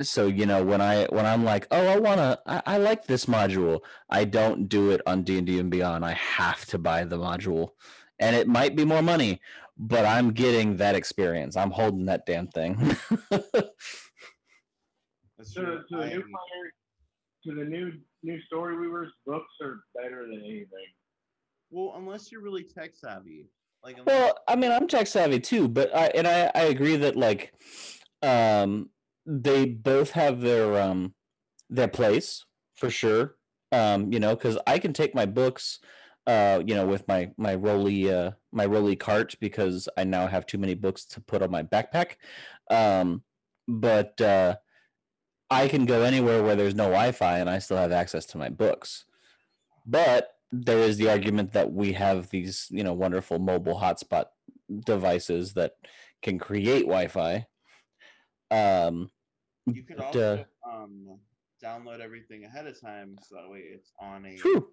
so 0.00 0.26
you 0.26 0.46
know 0.46 0.64
when 0.64 0.80
I 0.80 1.04
when 1.06 1.26
I'm 1.26 1.44
like, 1.44 1.66
"Oh, 1.70 1.86
I 1.86 1.98
want 1.98 2.18
to 2.18 2.38
I, 2.46 2.62
I 2.66 2.78
like 2.78 3.06
this 3.06 3.26
module." 3.26 3.80
I 4.08 4.24
don't 4.24 4.68
do 4.68 4.90
it 4.90 5.02
on 5.06 5.22
D&D 5.24 5.58
and 5.58 5.70
Beyond. 5.70 6.04
I 6.04 6.12
have 6.12 6.64
to 6.66 6.78
buy 6.78 7.04
the 7.04 7.18
module. 7.18 7.70
And 8.18 8.34
it 8.36 8.48
might 8.48 8.76
be 8.76 8.84
more 8.84 9.02
money, 9.02 9.40
but 9.76 10.04
I'm 10.06 10.32
getting 10.32 10.76
that 10.76 10.94
experience. 10.94 11.56
I'm 11.56 11.70
holding 11.70 12.06
that 12.06 12.26
damn 12.26 12.48
thing. 12.48 12.76
That's 15.38 15.54
To, 15.54 15.60
to 15.62 15.84
the 15.90 16.06
new 16.06 16.14
am- 16.16 16.32
to 17.44 17.54
the 17.54 17.64
new 17.64 17.92
new 18.22 18.40
story 18.42 18.78
weavers, 18.78 19.10
books 19.26 19.52
are 19.62 19.80
better 19.94 20.26
than 20.26 20.40
anything. 20.44 20.88
Well, 21.70 21.94
unless 21.96 22.30
you're 22.30 22.42
really 22.42 22.64
tech 22.64 22.94
savvy. 22.94 23.48
Like 23.82 23.98
unless, 23.98 24.06
Well, 24.06 24.38
I 24.46 24.56
mean, 24.56 24.72
I'm 24.72 24.88
tech 24.88 25.06
savvy 25.06 25.40
too, 25.40 25.68
but 25.68 25.94
I 25.94 26.06
and 26.14 26.26
I, 26.26 26.50
I 26.54 26.62
agree 26.64 26.96
that 26.96 27.16
like 27.16 27.54
um 28.22 28.90
they 29.26 29.64
both 29.64 30.10
have 30.10 30.40
their 30.40 30.80
um 30.80 31.14
their 31.68 31.88
place 31.88 32.44
for 32.74 32.90
sure. 32.90 33.36
Um, 33.72 34.12
you 34.12 34.18
know, 34.18 34.34
because 34.34 34.58
I 34.66 34.78
can 34.78 34.92
take 34.92 35.14
my 35.14 35.26
books 35.26 35.78
uh, 36.26 36.62
you 36.64 36.74
know, 36.74 36.86
with 36.86 37.08
my 37.08 37.30
my 37.36 37.54
rolly 37.54 38.12
uh 38.12 38.32
my 38.52 38.66
rolly 38.66 38.96
cart 38.96 39.34
because 39.40 39.88
I 39.96 40.04
now 40.04 40.26
have 40.26 40.46
too 40.46 40.58
many 40.58 40.74
books 40.74 41.04
to 41.06 41.20
put 41.20 41.42
on 41.42 41.50
my 41.50 41.62
backpack. 41.62 42.16
Um, 42.70 43.22
but 43.66 44.20
uh 44.20 44.56
I 45.50 45.66
can 45.66 45.84
go 45.86 46.02
anywhere 46.02 46.42
where 46.42 46.54
there's 46.54 46.74
no 46.76 46.84
Wi-Fi 46.84 47.38
and 47.38 47.50
I 47.50 47.58
still 47.58 47.76
have 47.76 47.90
access 47.90 48.26
to 48.26 48.38
my 48.38 48.48
books. 48.48 49.04
But 49.84 50.30
there 50.52 50.78
is 50.78 50.96
the 50.96 51.08
argument 51.08 51.52
that 51.52 51.72
we 51.72 51.92
have 51.92 52.30
these, 52.30 52.66
you 52.70 52.82
know, 52.82 52.92
wonderful 52.92 53.38
mobile 53.38 53.78
hotspot 53.78 54.26
devices 54.84 55.54
that 55.54 55.72
can 56.22 56.38
create 56.38 56.82
Wi-Fi. 56.82 57.46
Um, 58.50 59.10
you 59.66 59.82
could 59.84 60.00
also 60.00 60.44
uh, 60.66 60.70
um 60.70 61.18
download 61.62 62.00
everything 62.00 62.44
ahead 62.44 62.66
of 62.66 62.80
time 62.80 63.16
so 63.22 63.36
that 63.36 63.48
way 63.50 63.58
it's 63.60 63.92
on 64.00 64.24
a 64.26 64.36
True. 64.36 64.68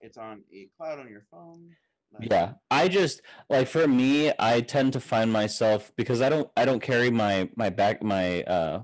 it's 0.00 0.16
on 0.18 0.42
a 0.52 0.68
cloud 0.76 0.98
on 0.98 1.08
your 1.08 1.24
phone. 1.30 1.68
That- 2.12 2.30
Yeah, 2.30 2.52
I 2.70 2.88
just 2.88 3.22
like 3.48 3.68
for 3.68 3.86
me, 3.86 4.32
I 4.38 4.62
tend 4.62 4.94
to 4.94 5.00
find 5.00 5.32
myself 5.32 5.92
because 5.96 6.20
I 6.20 6.28
don't 6.28 6.50
I 6.56 6.64
don't 6.64 6.80
carry 6.82 7.10
my 7.10 7.50
my 7.56 7.70
back 7.70 8.02
my 8.02 8.42
uh 8.44 8.82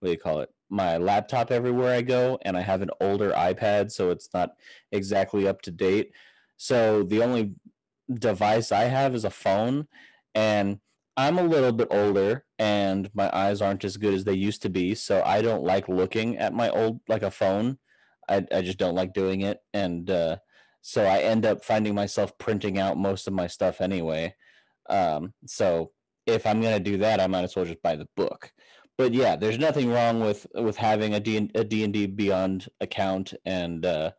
what 0.00 0.08
do 0.08 0.12
you 0.12 0.18
call 0.18 0.40
it 0.40 0.50
my 0.70 0.96
laptop 0.96 1.50
everywhere 1.50 1.94
I 1.94 2.02
go, 2.02 2.38
and 2.42 2.56
I 2.56 2.60
have 2.60 2.80
an 2.80 2.90
older 3.00 3.32
iPad, 3.32 3.90
so 3.90 4.10
it's 4.10 4.28
not 4.32 4.52
exactly 4.92 5.46
up 5.48 5.60
to 5.62 5.70
date. 5.70 6.12
So 6.56 7.02
the 7.02 7.22
only 7.22 7.54
device 8.12 8.70
I 8.70 8.84
have 8.84 9.14
is 9.14 9.24
a 9.24 9.30
phone, 9.30 9.88
and 10.34 10.78
I'm 11.16 11.38
a 11.38 11.42
little 11.42 11.72
bit 11.72 11.88
older, 11.90 12.44
and 12.58 13.10
my 13.14 13.28
eyes 13.32 13.60
aren't 13.60 13.84
as 13.84 13.96
good 13.96 14.14
as 14.14 14.24
they 14.24 14.34
used 14.34 14.62
to 14.62 14.70
be. 14.70 14.94
So 14.94 15.22
I 15.26 15.42
don't 15.42 15.64
like 15.64 15.88
looking 15.88 16.38
at 16.38 16.54
my 16.54 16.70
old 16.70 17.00
like 17.08 17.22
a 17.22 17.30
phone. 17.30 17.78
I 18.28 18.46
I 18.52 18.62
just 18.62 18.78
don't 18.78 18.94
like 18.94 19.12
doing 19.12 19.40
it, 19.42 19.58
and 19.74 20.08
uh, 20.08 20.36
so 20.82 21.04
I 21.04 21.18
end 21.18 21.44
up 21.44 21.64
finding 21.64 21.94
myself 21.94 22.38
printing 22.38 22.78
out 22.78 22.96
most 22.96 23.26
of 23.26 23.34
my 23.34 23.48
stuff 23.48 23.80
anyway. 23.80 24.34
Um, 24.88 25.34
so 25.46 25.92
if 26.26 26.46
I'm 26.46 26.60
gonna 26.62 26.80
do 26.80 26.98
that, 26.98 27.20
I 27.20 27.26
might 27.26 27.42
as 27.44 27.56
well 27.56 27.64
just 27.64 27.82
buy 27.82 27.96
the 27.96 28.08
book. 28.16 28.52
But 29.00 29.14
yeah, 29.14 29.34
there's 29.34 29.58
nothing 29.58 29.90
wrong 29.90 30.20
with 30.20 30.46
with 30.52 30.76
having 30.76 31.14
a 31.14 31.20
D 31.20 31.50
a 31.54 31.64
D 31.64 31.84
and 31.84 31.92
D 31.92 32.04
Beyond 32.04 32.68
account 32.82 33.32
and 33.46 33.86
uh, 33.86 34.10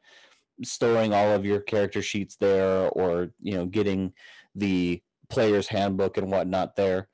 storing 0.64 1.14
all 1.14 1.34
of 1.34 1.46
your 1.46 1.60
character 1.60 2.02
sheets 2.02 2.36
there, 2.36 2.90
or 2.90 3.32
you 3.38 3.54
know, 3.54 3.68
getting 3.68 4.12
the 4.56 5.04
player's 5.30 5.68
handbook 5.68 6.18
and 6.18 6.32
whatnot 6.32 6.76
there. 6.76 7.10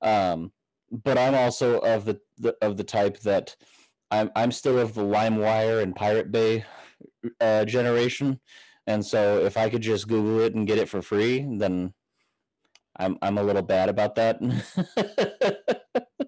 Um, 0.00 0.50
but 0.90 1.18
I'm 1.18 1.34
also 1.34 1.80
of 1.80 2.06
the, 2.06 2.18
the 2.38 2.56
of 2.62 2.78
the 2.78 2.84
type 2.84 3.18
that 3.18 3.54
I'm 4.10 4.30
I'm 4.34 4.50
still 4.50 4.78
of 4.78 4.94
the 4.94 5.04
LimeWire 5.04 5.82
and 5.82 5.94
Pirate 5.94 6.32
Bay 6.32 6.64
uh, 7.38 7.66
generation. 7.66 8.40
And 8.86 9.04
so 9.04 9.44
if 9.44 9.58
I 9.58 9.68
could 9.68 9.82
just 9.82 10.08
Google 10.08 10.40
it 10.40 10.54
and 10.54 10.66
get 10.66 10.78
it 10.78 10.88
for 10.88 11.02
free, 11.02 11.46
then 11.58 11.92
I'm 12.96 13.18
I'm 13.20 13.36
a 13.36 13.42
little 13.42 13.60
bad 13.60 13.90
about 13.90 14.14
that. 14.14 14.40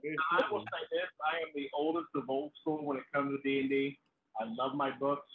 Very 0.02 0.16
I 0.32 0.44
will 0.50 0.60
true. 0.60 0.66
say 0.72 0.84
this: 0.90 1.10
I 1.20 1.36
am 1.42 1.52
the 1.54 1.68
oldest 1.74 2.08
of 2.14 2.24
old 2.28 2.52
school 2.60 2.84
when 3.44 3.60
it 3.60 3.60
comes 3.60 3.60
to 3.60 3.60
D 3.60 3.60
and 3.60 3.70
D. 3.70 3.98
I 4.40 4.44
love 4.64 4.74
my 4.76 4.90
books, 4.98 5.28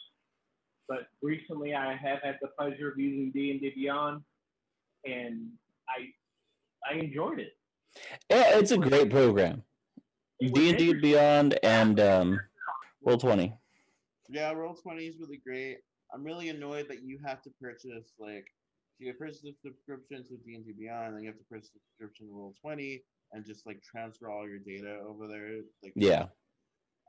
but 0.87 1.07
recently 1.21 1.73
I 1.73 1.95
have 1.95 2.19
had 2.23 2.37
the 2.41 2.49
pleasure 2.57 2.91
of 2.91 2.97
using 2.97 3.31
D 3.31 3.51
and 3.51 3.61
D 3.61 3.71
Beyond, 3.75 4.21
and 5.05 5.47
I 5.89 6.09
I 6.89 6.99
enjoyed 6.99 7.39
it. 7.39 7.53
yeah, 8.29 8.57
it's 8.57 8.71
a 8.71 8.77
great 8.77 9.09
program. 9.09 9.63
D 10.39 10.69
and 10.69 10.77
D. 10.77 10.93
Beyond 10.93 11.59
and 11.63 11.99
um, 11.99 12.39
Roll 13.03 13.17
Twenty. 13.17 13.53
Yeah, 14.29 14.51
roll 14.51 14.75
twenty 14.75 15.05
is 15.05 15.15
really 15.19 15.37
great. 15.37 15.77
I'm 16.13 16.23
really 16.23 16.49
annoyed 16.49 16.87
that 16.89 17.03
you 17.03 17.19
have 17.25 17.41
to 17.43 17.49
purchase 17.61 18.13
like 18.19 18.45
you 18.99 19.13
purchase 19.13 19.41
the 19.41 19.53
subscription 19.63 20.23
to 20.23 20.37
D 20.45 20.55
and 20.55 20.65
D 20.65 20.73
Beyond, 20.77 21.15
then 21.15 21.23
you 21.23 21.29
have 21.29 21.37
to 21.37 21.45
purchase 21.45 21.69
the 21.69 21.79
subscription 21.91 22.27
to 22.27 22.33
roll 22.33 22.53
twenty 22.61 23.03
and 23.33 23.45
just 23.45 23.65
like 23.65 23.81
transfer 23.83 24.29
all 24.29 24.47
your 24.47 24.59
data 24.59 24.99
over 25.07 25.27
there. 25.27 25.59
Like 25.83 25.93
Yeah, 25.95 26.27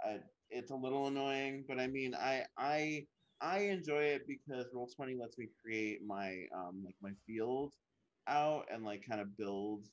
I, 0.05 0.19
it's 0.51 0.71
a 0.71 0.77
little 0.77 1.07
annoying, 1.07 1.65
but 1.69 1.79
I 1.79 1.87
mean, 1.87 2.15
I 2.15 2.45
I 2.57 3.07
I 3.41 3.59
enjoy 3.61 4.03
it 4.05 4.27
because 4.27 4.67
roll 4.75 4.89
twenty 4.95 5.15
lets 5.15 5.39
me 5.39 5.49
create 5.63 6.01
my 6.07 6.45
um 6.55 6.83
like 6.85 6.97
my 7.03 7.11
field 7.27 7.73
out 8.27 8.65
and 8.73 8.85
like 8.85 9.03
kind 9.09 9.21
of 9.21 9.37
build 9.37 9.87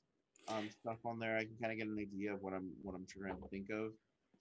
um 0.47 0.69
stuff 0.81 0.97
on 1.05 1.19
there. 1.19 1.37
I 1.37 1.43
can 1.45 1.55
kind 1.61 1.71
of 1.71 1.77
get 1.77 1.87
an 1.87 1.97
idea 1.99 2.33
of 2.33 2.41
what 2.41 2.53
I'm 2.53 2.71
what 2.81 2.95
I'm 2.95 3.05
trying 3.07 3.35
to 3.41 3.47
think 3.49 3.67
of. 3.71 3.91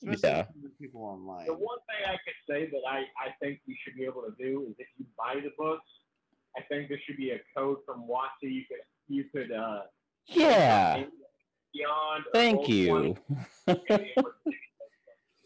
Especially 0.02 0.28
Yeah. 0.28 0.46
with 0.62 0.78
people 0.78 1.02
online. 1.02 1.46
The 1.46 1.54
one 1.54 1.78
thing 1.86 2.04
I 2.06 2.16
could 2.24 2.34
say 2.48 2.66
that 2.66 2.82
I, 2.88 2.98
I 3.24 3.30
think 3.40 3.60
you 3.64 3.76
should 3.84 3.94
be 3.96 4.04
able 4.04 4.22
to 4.22 4.34
do 4.38 4.66
is 4.68 4.74
if 4.78 4.88
you 4.98 5.06
buy 5.16 5.36
the 5.40 5.50
books, 5.56 5.88
I 6.56 6.62
think 6.68 6.88
there 6.88 6.98
should 7.06 7.16
be 7.16 7.30
a 7.30 7.40
code 7.56 7.78
from 7.86 8.02
WotC 8.08 8.42
you 8.42 8.64
could 8.68 8.78
you 9.08 9.24
could 9.32 9.52
uh 9.52 9.82
yeah. 10.26 11.04
beyond. 11.72 12.24
Thank 12.32 12.68
you. 12.68 13.16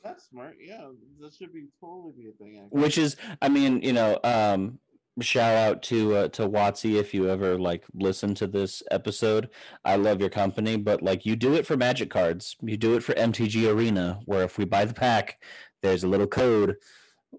and 0.08 0.14
it 0.14 0.14
would- 0.14 0.16
That's 0.16 0.28
smart. 0.28 0.56
Yeah, 0.60 0.88
that 1.20 1.34
should 1.34 1.52
be 1.52 1.66
totally 1.80 2.12
be 2.16 2.28
a 2.28 2.32
thing. 2.32 2.60
Actually. 2.64 2.80
Which 2.82 2.98
is, 2.98 3.16
I 3.42 3.48
mean, 3.48 3.82
you 3.82 3.92
know, 3.92 4.18
um, 4.24 4.78
shout 5.20 5.56
out 5.56 5.82
to 5.82 6.14
uh, 6.14 6.28
to 6.28 6.48
WotC 6.48 6.98
if 6.98 7.12
you 7.12 7.28
ever 7.28 7.58
like 7.58 7.84
listen 7.94 8.34
to 8.36 8.46
this 8.46 8.82
episode. 8.90 9.50
I 9.84 9.96
love 9.96 10.20
your 10.20 10.30
company, 10.30 10.76
but 10.76 11.02
like 11.02 11.26
you 11.26 11.36
do 11.36 11.54
it 11.54 11.66
for 11.66 11.76
Magic 11.76 12.10
cards, 12.10 12.56
you 12.62 12.76
do 12.76 12.94
it 12.94 13.02
for 13.02 13.14
MTG 13.14 13.68
Arena, 13.72 14.20
where 14.26 14.44
if 14.44 14.58
we 14.58 14.64
buy 14.64 14.84
the 14.84 14.94
pack, 14.94 15.40
there's 15.82 16.04
a 16.04 16.08
little 16.08 16.26
code. 16.26 16.76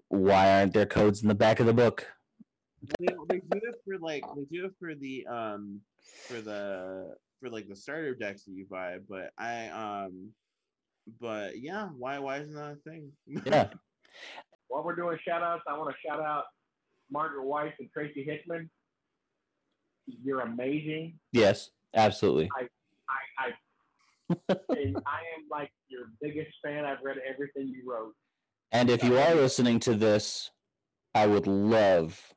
Why 0.08 0.58
aren't 0.60 0.72
there 0.74 0.86
codes 0.86 1.22
in 1.22 1.28
the 1.28 1.34
back 1.34 1.58
of 1.60 1.66
the 1.66 1.74
book? 1.74 2.06
they, 2.98 3.06
they 3.28 3.38
do 3.40 3.60
it 3.62 3.74
for 3.84 3.98
like 3.98 4.24
they 4.36 4.44
do 4.50 4.64
it 4.66 4.72
for 4.78 4.94
the 4.94 5.26
um 5.26 5.80
for 6.28 6.40
the 6.40 7.14
for 7.40 7.48
like 7.50 7.68
the 7.68 7.76
starter 7.76 8.14
decks 8.14 8.44
that 8.44 8.52
you 8.52 8.66
buy, 8.70 8.98
but 9.08 9.32
I 9.38 9.68
um 9.68 10.30
but 11.20 11.60
yeah, 11.60 11.88
why 11.96 12.18
why 12.18 12.38
isn't 12.38 12.54
that 12.54 12.72
a 12.72 12.90
thing? 12.90 13.12
Yeah, 13.46 13.68
While 14.68 14.84
we're 14.84 14.96
doing 14.96 15.18
shout 15.26 15.42
outs, 15.42 15.62
I 15.68 15.76
want 15.76 15.90
to 15.90 16.08
shout 16.08 16.20
out 16.20 16.44
Margaret 17.10 17.44
Weis 17.44 17.72
and 17.78 17.88
Tracy 17.92 18.24
Hickman. 18.24 18.70
You're 20.06 20.40
amazing. 20.40 21.18
yes, 21.32 21.70
absolutely. 21.94 22.50
I, 22.58 22.66
I 23.38 23.50
and 24.48 24.96
I 25.06 25.20
am 25.36 25.46
like 25.50 25.70
your 25.88 26.06
biggest 26.20 26.50
fan. 26.64 26.84
I've 26.84 27.02
read 27.02 27.18
everything 27.28 27.68
you 27.68 27.82
wrote. 27.84 28.14
And 28.72 28.88
if 28.88 29.02
you 29.02 29.18
are 29.18 29.34
listening 29.34 29.80
to 29.80 29.94
this, 29.94 30.50
I 31.14 31.26
would 31.26 31.46
love. 31.46 32.32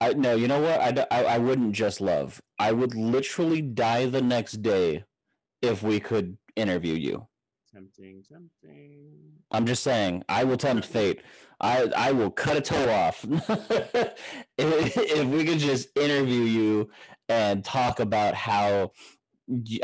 I 0.00 0.12
no, 0.12 0.34
you 0.34 0.48
know 0.48 0.60
what? 0.60 1.08
I 1.10 1.24
I 1.24 1.38
wouldn't 1.38 1.72
just 1.72 2.00
love. 2.00 2.40
I 2.58 2.72
would 2.72 2.94
literally 2.94 3.62
die 3.62 4.06
the 4.06 4.20
next 4.20 4.62
day 4.62 5.04
if 5.62 5.82
we 5.82 6.00
could 6.00 6.36
interview 6.54 6.94
you. 6.94 7.28
Tempting, 7.72 8.22
tempting. 8.28 9.10
I'm 9.50 9.66
just 9.66 9.82
saying, 9.82 10.24
I 10.28 10.44
will 10.44 10.56
tempt 10.56 10.86
fate. 10.86 11.22
I 11.60 11.90
I 11.96 12.12
will 12.12 12.30
cut 12.30 12.56
a 12.56 12.60
toe 12.60 12.90
off 12.90 13.24
if, 14.58 14.96
if 14.96 15.26
we 15.26 15.44
could 15.44 15.58
just 15.58 15.96
interview 15.96 16.42
you 16.42 16.90
and 17.28 17.64
talk 17.64 18.00
about 18.00 18.34
how. 18.34 18.92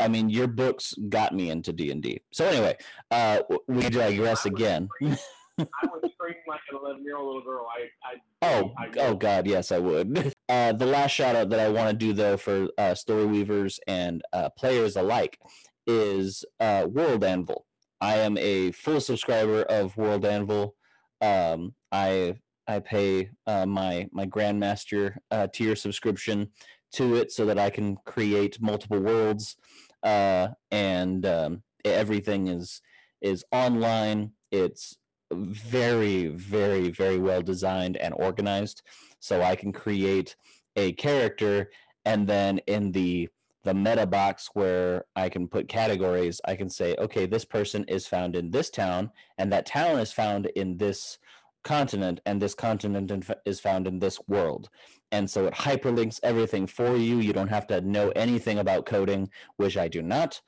I 0.00 0.08
mean, 0.08 0.30
your 0.30 0.46
books 0.46 0.94
got 1.08 1.34
me 1.34 1.50
into 1.50 1.72
D 1.72 1.90
and 1.90 2.02
D. 2.02 2.20
So 2.32 2.46
anyway, 2.46 2.76
uh, 3.10 3.38
w- 3.38 3.60
we 3.66 3.88
digress 3.90 4.46
again. 4.46 4.88
I 5.02 5.86
would 5.92 6.10
scream 6.12 6.36
like 6.46 6.60
an 6.70 6.78
11 6.80 7.04
year 7.04 7.16
old 7.16 7.26
little 7.26 7.42
girl. 7.42 7.66
I, 7.68 8.08
I, 8.08 8.14
Oh, 8.42 8.72
I 8.78 8.88
oh. 9.00 9.14
God, 9.14 9.46
yes, 9.46 9.72
I 9.72 9.78
would. 9.78 10.32
Uh, 10.50 10.72
the 10.72 10.86
last 10.86 11.10
shout 11.10 11.36
out 11.36 11.50
that 11.50 11.60
I 11.60 11.68
want 11.68 11.90
to 11.90 11.94
do 11.94 12.14
though 12.14 12.38
for 12.38 12.68
uh, 12.78 12.94
story 12.94 13.26
weavers 13.26 13.78
and 13.86 14.22
uh, 14.32 14.48
players 14.56 14.96
alike 14.96 15.38
is 15.86 16.42
uh, 16.58 16.86
World 16.88 17.22
Anvil. 17.22 17.66
I 18.00 18.16
am 18.16 18.38
a 18.38 18.70
full 18.72 19.00
subscriber 19.00 19.62
of 19.62 19.96
World 19.96 20.24
Anvil. 20.24 20.74
Um, 21.20 21.74
I 21.90 22.36
I 22.66 22.80
pay 22.80 23.30
uh, 23.46 23.66
my 23.66 24.08
my 24.12 24.26
Grandmaster 24.26 25.16
uh, 25.30 25.48
tier 25.52 25.74
subscription 25.74 26.50
to 26.92 27.16
it 27.16 27.32
so 27.32 27.46
that 27.46 27.58
I 27.58 27.70
can 27.70 27.96
create 28.04 28.60
multiple 28.60 29.00
worlds, 29.00 29.56
uh, 30.02 30.48
and 30.70 31.26
um, 31.26 31.62
everything 31.84 32.48
is 32.48 32.80
is 33.20 33.44
online. 33.52 34.32
It's 34.50 34.96
very 35.32 36.28
very 36.28 36.88
very 36.90 37.18
well 37.18 37.42
designed 37.42 37.96
and 37.98 38.14
organized 38.14 38.82
so 39.20 39.42
i 39.42 39.54
can 39.54 39.72
create 39.72 40.34
a 40.76 40.92
character 40.92 41.70
and 42.06 42.26
then 42.26 42.58
in 42.66 42.92
the 42.92 43.28
the 43.64 43.74
meta 43.74 44.06
box 44.06 44.50
where 44.54 45.04
i 45.16 45.28
can 45.28 45.48
put 45.48 45.68
categories 45.68 46.40
i 46.46 46.54
can 46.54 46.70
say 46.70 46.94
okay 46.98 47.26
this 47.26 47.44
person 47.44 47.84
is 47.84 48.06
found 48.06 48.36
in 48.36 48.50
this 48.50 48.70
town 48.70 49.10
and 49.36 49.52
that 49.52 49.66
town 49.66 49.98
is 49.98 50.12
found 50.12 50.46
in 50.54 50.78
this 50.78 51.18
continent 51.64 52.20
and 52.24 52.40
this 52.40 52.54
continent 52.54 53.10
in- 53.10 53.24
is 53.44 53.60
found 53.60 53.86
in 53.86 53.98
this 53.98 54.18
world. 54.26 54.70
And 55.12 55.30
so 55.30 55.46
it 55.46 55.54
hyperlinks 55.54 56.20
everything 56.22 56.66
for 56.66 56.96
you. 56.96 57.18
You 57.18 57.32
don't 57.32 57.48
have 57.48 57.66
to 57.68 57.80
know 57.80 58.10
anything 58.10 58.58
about 58.58 58.86
coding 58.86 59.30
which 59.56 59.76
i 59.76 59.88
do 59.88 60.02
not. 60.02 60.40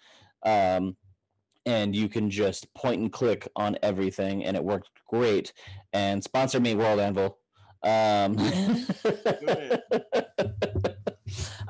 Um, 0.45 0.97
and 1.67 1.95
you 1.95 2.09
can 2.09 2.31
just 2.31 2.73
point 2.73 3.03
and 3.03 3.13
click 3.13 3.47
on 3.55 3.77
everything 3.83 4.45
and 4.45 4.57
it 4.57 4.65
worked 4.65 4.89
great. 5.07 5.53
And 5.93 6.25
sponsor 6.25 6.59
me 6.59 6.75
world 6.75 7.01
anvil. 7.01 7.39
Um, 7.83 8.37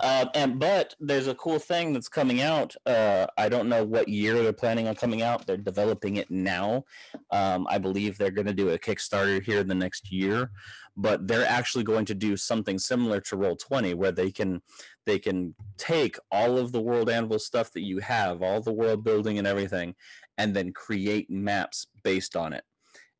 um, 0.03 0.31
and 0.35 0.59
but 0.59 0.95
there's 1.01 1.27
a 1.27 1.35
cool 1.35 1.59
thing 1.59 1.93
that's 1.93 2.09
coming 2.09 2.41
out 2.41 2.75
uh, 2.87 3.27
i 3.39 3.49
don't 3.49 3.69
know 3.69 3.85
what 3.85 4.09
year 4.09 4.35
they're 4.35 4.53
planning 4.53 4.89
on 4.89 4.95
coming 4.95 5.23
out. 5.23 5.47
They're 5.47 5.57
developing 5.57 6.17
it 6.17 6.31
now. 6.31 6.85
Um, 7.31 7.67
i 7.69 7.79
believe 7.79 8.17
they're 8.17 8.31
going 8.31 8.47
to 8.47 8.55
do 8.55 8.71
a 8.71 8.79
kickstarter 8.79 9.43
here 9.43 9.61
in 9.61 9.69
the 9.69 9.75
next 9.75 10.13
year 10.13 10.51
but 10.97 11.27
they're 11.27 11.49
actually 11.49 11.85
going 11.85 12.05
to 12.05 12.15
do 12.15 12.37
something 12.37 12.79
similar 12.79 13.21
to 13.21 13.37
roll 13.37 13.57
20 13.57 13.95
where 13.95 14.13
they 14.13 14.31
can 14.31 14.61
they 15.07 15.19
can 15.19 15.55
take 15.79 16.19
all 16.31 16.59
of 16.59 16.73
the 16.73 16.81
world 16.81 17.09
anvil 17.09 17.39
stuff 17.39 17.73
that 17.73 17.83
you 17.83 17.99
have 17.99 18.43
all 18.43 18.61
the 18.61 18.73
world 18.73 19.03
building 19.05 19.39
and 19.39 19.47
everything 19.47 19.95
and 20.41 20.57
then 20.57 20.73
create 20.73 21.31
maps 21.31 21.87
based 22.03 22.35
on 22.35 22.55
it. 22.55 22.65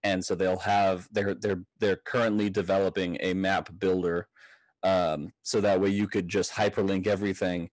And 0.03 0.25
so 0.25 0.35
they'll 0.35 0.59
have 0.61 1.07
they're 1.13 1.35
they're 1.35 1.63
they're 1.79 2.01
currently 2.07 2.49
developing 2.49 3.19
a 3.21 3.35
map 3.35 3.69
builder 3.79 4.27
um, 4.83 5.33
so 5.43 5.61
that 5.61 5.81
way 5.81 5.89
you 5.89 6.07
could 6.09 6.29
just 6.29 6.53
hyperlink 6.53 7.07
everything 7.07 7.71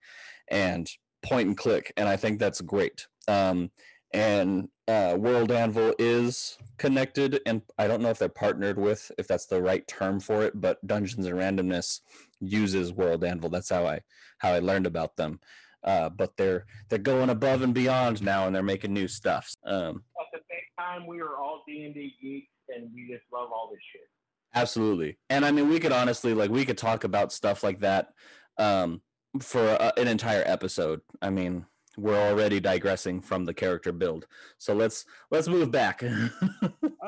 and 0.50 0.90
point 1.24 1.48
and 1.48 1.58
click 1.58 1.92
and 1.98 2.08
i 2.08 2.16
think 2.16 2.40
that's 2.40 2.62
great. 2.62 3.08
Um, 3.28 3.72
and 4.14 4.70
uh, 4.88 5.18
world 5.20 5.52
anvil 5.52 5.94
is 6.00 6.58
connected 6.78 7.42
and 7.46 7.62
i 7.78 7.88
don't 7.88 8.02
know 8.02 8.10
if 8.10 8.18
they're 8.18 8.30
partnered 8.30 8.78
with 8.78 9.12
if 9.18 9.28
that's 9.28 9.48
the 9.48 9.62
right 9.62 9.86
term 9.86 10.18
for 10.18 10.44
it 10.44 10.62
but 10.62 10.86
dungeons 10.88 11.26
and 11.26 11.36
randomness 11.36 12.00
uses 12.40 12.94
world 12.94 13.24
anvil. 13.24 13.50
That's 13.50 13.70
how 13.70 13.86
i 13.86 14.02
how 14.40 14.54
i 14.54 14.60
learned 14.60 14.88
about 14.88 15.16
them. 15.16 15.40
Uh, 15.84 16.10
but 16.10 16.36
they're 16.38 16.66
they're 16.90 17.00
going 17.00 17.30
above 17.30 17.62
and 17.62 17.74
beyond 17.74 18.22
now 18.24 18.46
and 18.46 18.56
they're 18.56 18.64
making 18.64 18.94
new 18.94 19.08
stuff. 19.08 19.54
Um, 19.66 20.04
At 20.20 20.28
the 20.34 20.40
same 20.50 20.60
time, 20.80 21.08
we 21.08 21.22
are 21.22 21.38
all 21.38 21.64
D 21.68 21.86
and 21.86 21.94
D 21.94 22.14
geeks, 22.22 22.52
and 22.76 22.90
we 22.94 23.08
just 23.08 23.24
love 23.32 23.50
all 23.52 23.70
this 23.72 23.80
shit. 23.92 24.10
Absolutely. 24.56 25.18
And 25.30 25.46
I 25.46 25.52
mean, 25.52 25.70
we 25.70 25.80
could 25.80 25.92
honestly, 25.92 26.34
like, 26.34 26.50
we 26.50 26.66
could 26.66 26.78
talk 26.78 27.04
about 27.04 27.32
stuff 27.32 27.64
like 27.64 27.80
that 27.82 28.10
um, 28.58 29.02
for 29.42 29.66
a, 29.66 29.94
an 29.98 30.08
entire 30.08 30.44
episode. 30.46 31.02
I 31.22 31.30
mean, 31.30 31.66
we're 31.98 32.20
already 32.20 32.60
digressing 32.60 33.22
from 33.22 33.46
the 33.46 33.54
character 33.54 33.92
build. 33.92 34.28
So 34.58 34.74
let's 34.74 35.06
let's 35.32 35.48
move 35.48 35.72
back. 35.72 36.04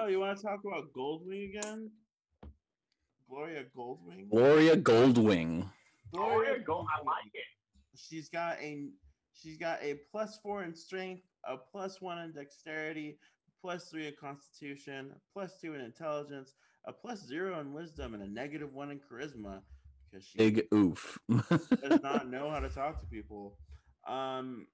Oh, 0.01 0.07
you 0.07 0.21
want 0.21 0.37
to 0.37 0.43
talk 0.43 0.61
about 0.65 0.93
Goldwing 0.93 1.49
again? 1.49 1.91
Gloria 3.29 3.65
Goldwing. 3.77 4.29
Gloria 4.29 4.77
Goldwing. 4.77 5.69
Gloria 6.13 6.59
Goldwing. 6.59 6.85
I 6.97 7.03
like 7.03 7.31
it. 7.33 7.43
She's 7.97 8.29
got 8.29 8.57
a 8.61 8.87
she's 9.33 9.57
got 9.57 9.83
a 9.83 9.95
plus 10.09 10.39
four 10.41 10.63
in 10.63 10.73
strength, 10.73 11.23
a 11.45 11.57
plus 11.57 11.99
one 11.99 12.19
in 12.19 12.31
dexterity, 12.31 13.17
plus 13.61 13.89
three 13.89 14.07
in 14.07 14.13
constitution, 14.17 15.11
plus 15.33 15.59
two 15.59 15.73
in 15.73 15.81
intelligence, 15.81 16.53
a 16.89 16.93
plus 16.93 17.25
zero 17.25 17.59
in 17.61 17.73
wisdom, 17.73 18.15
and 18.15 18.23
a 18.23 18.27
negative 18.27 18.73
one 18.73 18.91
in 18.91 18.99
charisma 18.99 19.61
because 20.11 20.25
she 20.25 20.39
Big 20.39 20.67
oof. 20.73 21.19
does 21.83 22.01
not 22.03 22.29
know 22.31 22.49
how 22.49 22.59
to 22.59 22.69
talk 22.69 22.99
to 23.01 23.07
people. 23.07 23.57
Um, 24.07 24.67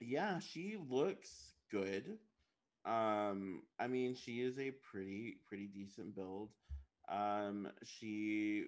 yeah, 0.00 0.38
she 0.40 0.76
looks 0.88 1.54
good. 1.70 2.18
Um, 2.84 3.62
I 3.78 3.88
mean, 3.88 4.14
she 4.14 4.40
is 4.42 4.58
a 4.58 4.72
pretty 4.72 5.38
pretty 5.46 5.66
decent 5.68 6.14
build. 6.16 6.50
Um, 7.08 7.68
she, 7.84 8.64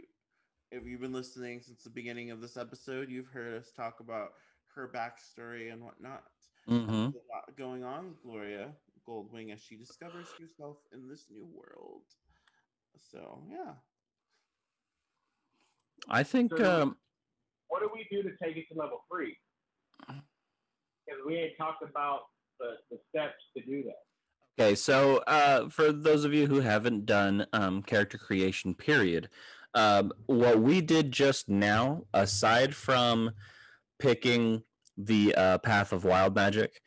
if 0.71 0.85
you've 0.87 1.01
been 1.01 1.13
listening 1.13 1.61
since 1.63 1.85
the 1.85 1.91
beginning 1.91 2.31
of 2.31 2.41
this 2.41 2.57
episode, 2.57 3.11
you've 3.11 3.29
heard 3.29 3.55
us 3.61 3.73
talk 3.73 4.01
about 4.01 4.33
her 4.75 4.91
backstory 4.95 5.73
and 5.73 5.83
whatnot. 5.83 6.25
hmm 6.67 7.11
a 7.15 7.35
lot 7.35 7.57
going 7.57 7.85
on 7.85 8.15
Gloria 8.23 8.73
Goldwing 9.09 9.53
as 9.53 9.61
she 9.63 9.77
discovers 9.77 10.29
herself 10.39 10.79
in 10.93 11.09
this 11.09 11.27
new 11.31 11.47
world. 11.47 12.03
So 12.99 13.43
yeah, 13.51 13.75
I 16.09 16.23
think 16.23 16.53
So- 16.57 16.83
um, 16.83 16.97
What 17.69 17.81
do 17.81 17.91
we 17.93 18.07
do 18.11 18.23
to 18.23 18.31
take 18.43 18.57
it 18.57 18.67
to 18.73 18.79
level 18.79 19.05
three? 19.11 19.37
Because 20.07 21.21
we 21.27 21.37
ain't 21.37 21.57
talked 21.59 21.83
about 21.83 22.21
the, 22.61 22.75
the 22.91 22.99
steps 23.09 23.35
to 23.57 23.65
do 23.65 23.83
that. 23.85 24.63
Okay, 24.63 24.75
so 24.75 25.19
uh, 25.27 25.69
for 25.69 25.91
those 25.93 26.25
of 26.25 26.33
you 26.35 26.47
who 26.47 26.61
haven't 26.61 27.07
done 27.07 27.47
um, 27.53 27.83
character 27.83 28.19
creation, 28.19 28.75
period, 28.75 29.29
um, 29.75 30.13
what 30.27 30.61
we 30.61 30.81
did 30.83 31.11
just 31.11 31.49
now, 31.49 32.03
aside 32.13 32.75
from 32.75 33.31
picking 33.99 34.63
the 34.97 35.35
uh, 35.35 35.59
path 35.59 35.93
of 35.93 36.05
wild 36.05 36.35
magic, 36.35 36.81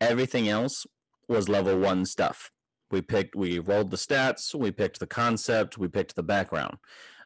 everything 0.00 0.48
else 0.48 0.84
was 1.28 1.48
level 1.48 1.78
one 1.78 2.04
stuff. 2.04 2.50
We 2.90 3.00
picked, 3.02 3.34
we 3.34 3.58
rolled 3.58 3.90
the 3.90 3.96
stats, 3.96 4.54
we 4.54 4.70
picked 4.70 5.00
the 5.00 5.06
concept, 5.06 5.78
we 5.78 5.88
picked 5.88 6.14
the 6.14 6.22
background. 6.22 6.76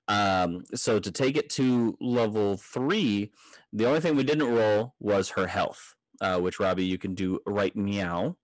Um, 0.07 0.65
so 0.75 0.99
to 0.99 1.13
take 1.13 1.37
it 1.37 1.51
to 1.51 1.97
level 2.01 2.57
three, 2.57 3.33
the 3.73 3.87
only 3.87 4.01
thing 4.01 4.17
we 4.17 4.25
didn't 4.25 4.55
roll 4.55 4.95
was 4.99 5.31
her 5.31 5.47
health, 5.47 5.95
uh, 6.21 6.39
which 6.39 6.59
Robbie, 6.59 6.85
you 6.85 6.97
can 6.97 7.15
do 7.15 7.41
right 7.47 7.77
meow. 7.77 8.37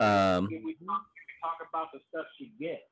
Um, 0.00 0.48
Can 0.48 0.62
we 0.64 0.76
talk, 0.84 1.02
talk 1.42 1.68
about 1.68 1.88
the 1.92 2.00
stuff 2.10 2.26
she 2.38 2.52
gets? 2.60 2.82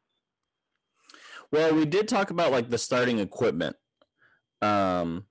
Well, 1.50 1.74
we 1.74 1.84
did 1.84 2.08
talk 2.08 2.30
about 2.30 2.52
like 2.52 2.70
the 2.70 2.78
starting 2.78 3.18
equipment. 3.18 3.76
Um 4.62 5.26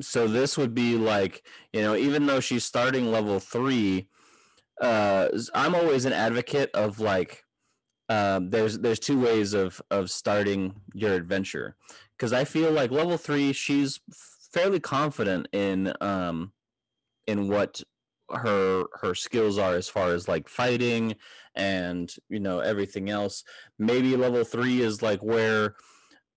so 0.00 0.26
this 0.26 0.58
would 0.58 0.74
be 0.74 0.96
like, 0.96 1.46
you 1.72 1.80
know, 1.80 1.94
even 1.94 2.26
though 2.26 2.40
she's 2.40 2.64
starting 2.64 3.12
level 3.12 3.38
3, 3.38 4.08
uh 4.80 5.28
I'm 5.54 5.74
always 5.74 6.04
an 6.04 6.12
advocate 6.12 6.70
of 6.74 7.00
like 7.00 7.44
um 8.08 8.50
there's 8.50 8.78
there's 8.78 8.98
two 8.98 9.20
ways 9.20 9.54
of 9.54 9.80
of 9.90 10.10
starting 10.10 10.80
your 10.94 11.14
adventure. 11.14 11.76
Cuz 12.18 12.32
I 12.32 12.44
feel 12.44 12.70
like 12.70 12.90
level 12.90 13.16
3 13.16 13.52
she's 13.52 14.00
fairly 14.52 14.80
confident 14.80 15.48
in 15.52 15.92
um 16.00 16.52
in 17.26 17.48
what 17.48 17.82
her 18.30 18.84
her 19.00 19.14
skills 19.14 19.58
are 19.58 19.74
as 19.74 19.88
far 19.88 20.14
as 20.14 20.28
like 20.28 20.48
fighting 20.48 21.14
and 21.54 22.14
you 22.28 22.40
know 22.40 22.60
everything 22.60 23.10
else. 23.10 23.44
Maybe 23.78 24.16
level 24.16 24.44
three 24.44 24.80
is 24.80 25.02
like 25.02 25.22
where 25.22 25.74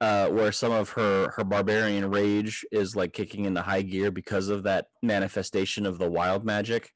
uh 0.01 0.27
where 0.27 0.51
some 0.51 0.71
of 0.71 0.89
her 0.91 1.31
her 1.35 1.43
barbarian 1.43 2.09
rage 2.09 2.65
is 2.71 2.95
like 2.95 3.13
kicking 3.13 3.45
into 3.45 3.61
high 3.61 3.83
gear 3.83 4.11
because 4.11 4.49
of 4.49 4.63
that 4.63 4.87
manifestation 5.01 5.85
of 5.85 5.97
the 5.97 6.09
wild 6.09 6.45
magic. 6.45 6.91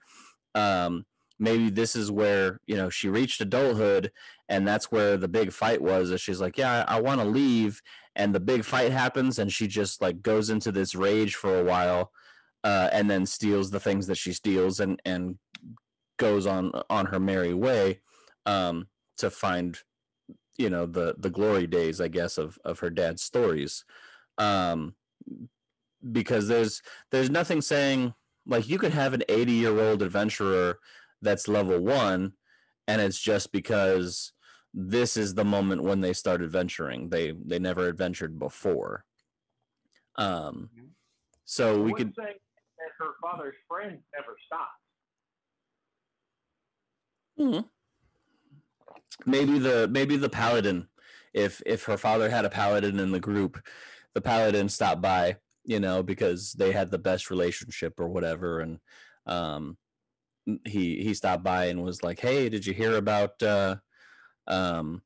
Um 0.56 1.06
maybe 1.42 1.72
this 1.72 1.96
is 1.96 2.12
where 2.12 2.60
you 2.68 2.78
know 2.78 2.90
she 2.90 3.10
reached 3.10 3.42
adulthood 3.42 4.12
and 4.48 4.66
that's 4.66 4.92
where 4.92 5.18
the 5.18 5.28
big 5.28 5.52
fight 5.52 5.82
was 5.82 6.12
is 6.12 6.22
she's 6.22 6.40
like 6.40 6.58
yeah 6.58 6.86
i, 6.88 6.98
I 6.98 7.02
want 7.02 7.20
to 7.20 7.28
leave. 7.28 7.82
And 8.14 8.36
the 8.36 8.42
big 8.42 8.66
fight 8.66 8.92
happens 8.92 9.40
and 9.40 9.52
she 9.54 9.68
just 9.68 10.02
like 10.02 10.22
goes 10.22 10.50
into 10.50 10.70
this 10.74 10.96
rage 10.96 11.36
for 11.36 11.58
a 11.58 11.64
while 11.64 12.12
uh, 12.62 12.90
and 12.92 13.10
then 13.10 13.26
steals 13.26 13.72
the 13.72 13.80
things 13.80 14.06
that 14.08 14.18
she 14.18 14.34
steals 14.34 14.82
and 14.82 15.02
and 15.06 15.38
goes 16.18 16.46
on 16.46 16.74
on 16.90 17.06
her 17.06 17.22
merry 17.22 17.54
way 17.54 18.02
um, 18.46 18.88
to 19.18 19.30
find 19.30 19.80
you 20.58 20.70
know 20.70 20.86
the 20.86 21.16
the 21.18 21.30
glory 21.30 21.66
days 21.66 22.02
i 22.02 22.10
guess 22.10 22.38
of 22.38 22.60
of 22.66 22.80
her 22.80 22.90
dad's 22.90 23.24
stories. 23.24 23.86
Um 24.38 24.96
because 26.12 26.48
there's 26.48 26.82
there's 27.12 27.30
nothing 27.30 27.62
saying 27.62 28.14
like 28.46 28.68
you 28.68 28.78
could 28.78 28.92
have 28.92 29.14
an 29.14 29.24
80 29.30 29.52
year 29.52 29.80
old 29.80 30.02
adventurer 30.02 30.80
that's 31.22 31.48
level 31.48 31.80
1 31.80 32.34
and 32.88 33.02
it's 33.02 33.20
just 33.20 33.52
because 33.52 34.34
this 34.74 35.18
is 35.18 35.34
the 35.34 35.46
moment 35.46 35.84
when 35.84 36.02
they 36.02 36.14
start 36.14 36.42
adventuring 36.42 37.10
they 37.10 37.34
they 37.46 37.60
never 37.60 37.88
adventured 37.88 38.40
before 38.40 39.06
um 40.16 40.70
so 41.46 41.82
we 41.82 41.94
could 41.94 42.14
saying 42.16 42.38
that 42.78 42.92
her 42.98 43.12
father's 43.22 43.56
friend 43.68 44.00
never 44.16 44.36
stopped. 44.46 44.78
Mhm. 47.40 47.70
maybe 49.26 49.60
the 49.60 49.88
maybe 49.88 50.18
the 50.18 50.30
paladin 50.30 50.88
if 51.34 51.62
if 51.66 51.86
her 51.86 51.98
father 51.98 52.30
had 52.30 52.46
a 52.46 52.50
paladin 52.50 53.00
in 53.00 53.12
the 53.12 53.20
group 53.20 53.66
the 54.14 54.22
paladin 54.22 54.70
stopped 54.70 55.02
by 55.02 55.38
you 55.64 55.80
know 55.80 56.04
because 56.04 56.54
they 56.54 56.72
had 56.72 56.92
the 56.92 56.98
best 57.00 57.30
relationship 57.30 58.00
or 58.00 58.10
whatever 58.10 58.60
and 58.60 58.80
um 59.26 59.78
he 60.66 61.04
he 61.04 61.14
stopped 61.14 61.44
by 61.44 61.66
and 61.66 61.84
was 61.84 62.04
like 62.04 62.20
hey 62.20 62.50
did 62.50 62.66
you 62.66 62.74
hear 62.74 62.96
about 62.96 63.42
uh 63.44 63.76
um 64.48 65.02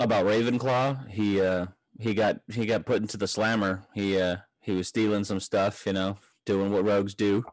about 0.00 0.26
ravenclaw 0.26 1.08
he 1.08 1.40
uh 1.40 1.66
he 2.00 2.14
got 2.14 2.40
he 2.52 2.66
got 2.66 2.86
put 2.86 3.00
into 3.00 3.16
the 3.16 3.28
slammer 3.28 3.84
he 3.94 4.20
uh 4.20 4.36
he 4.60 4.72
was 4.72 4.88
stealing 4.88 5.24
some 5.24 5.40
stuff 5.40 5.84
you 5.86 5.92
know 5.92 6.16
doing 6.46 6.72
what 6.72 6.84
rogues 6.84 7.14
do 7.14 7.44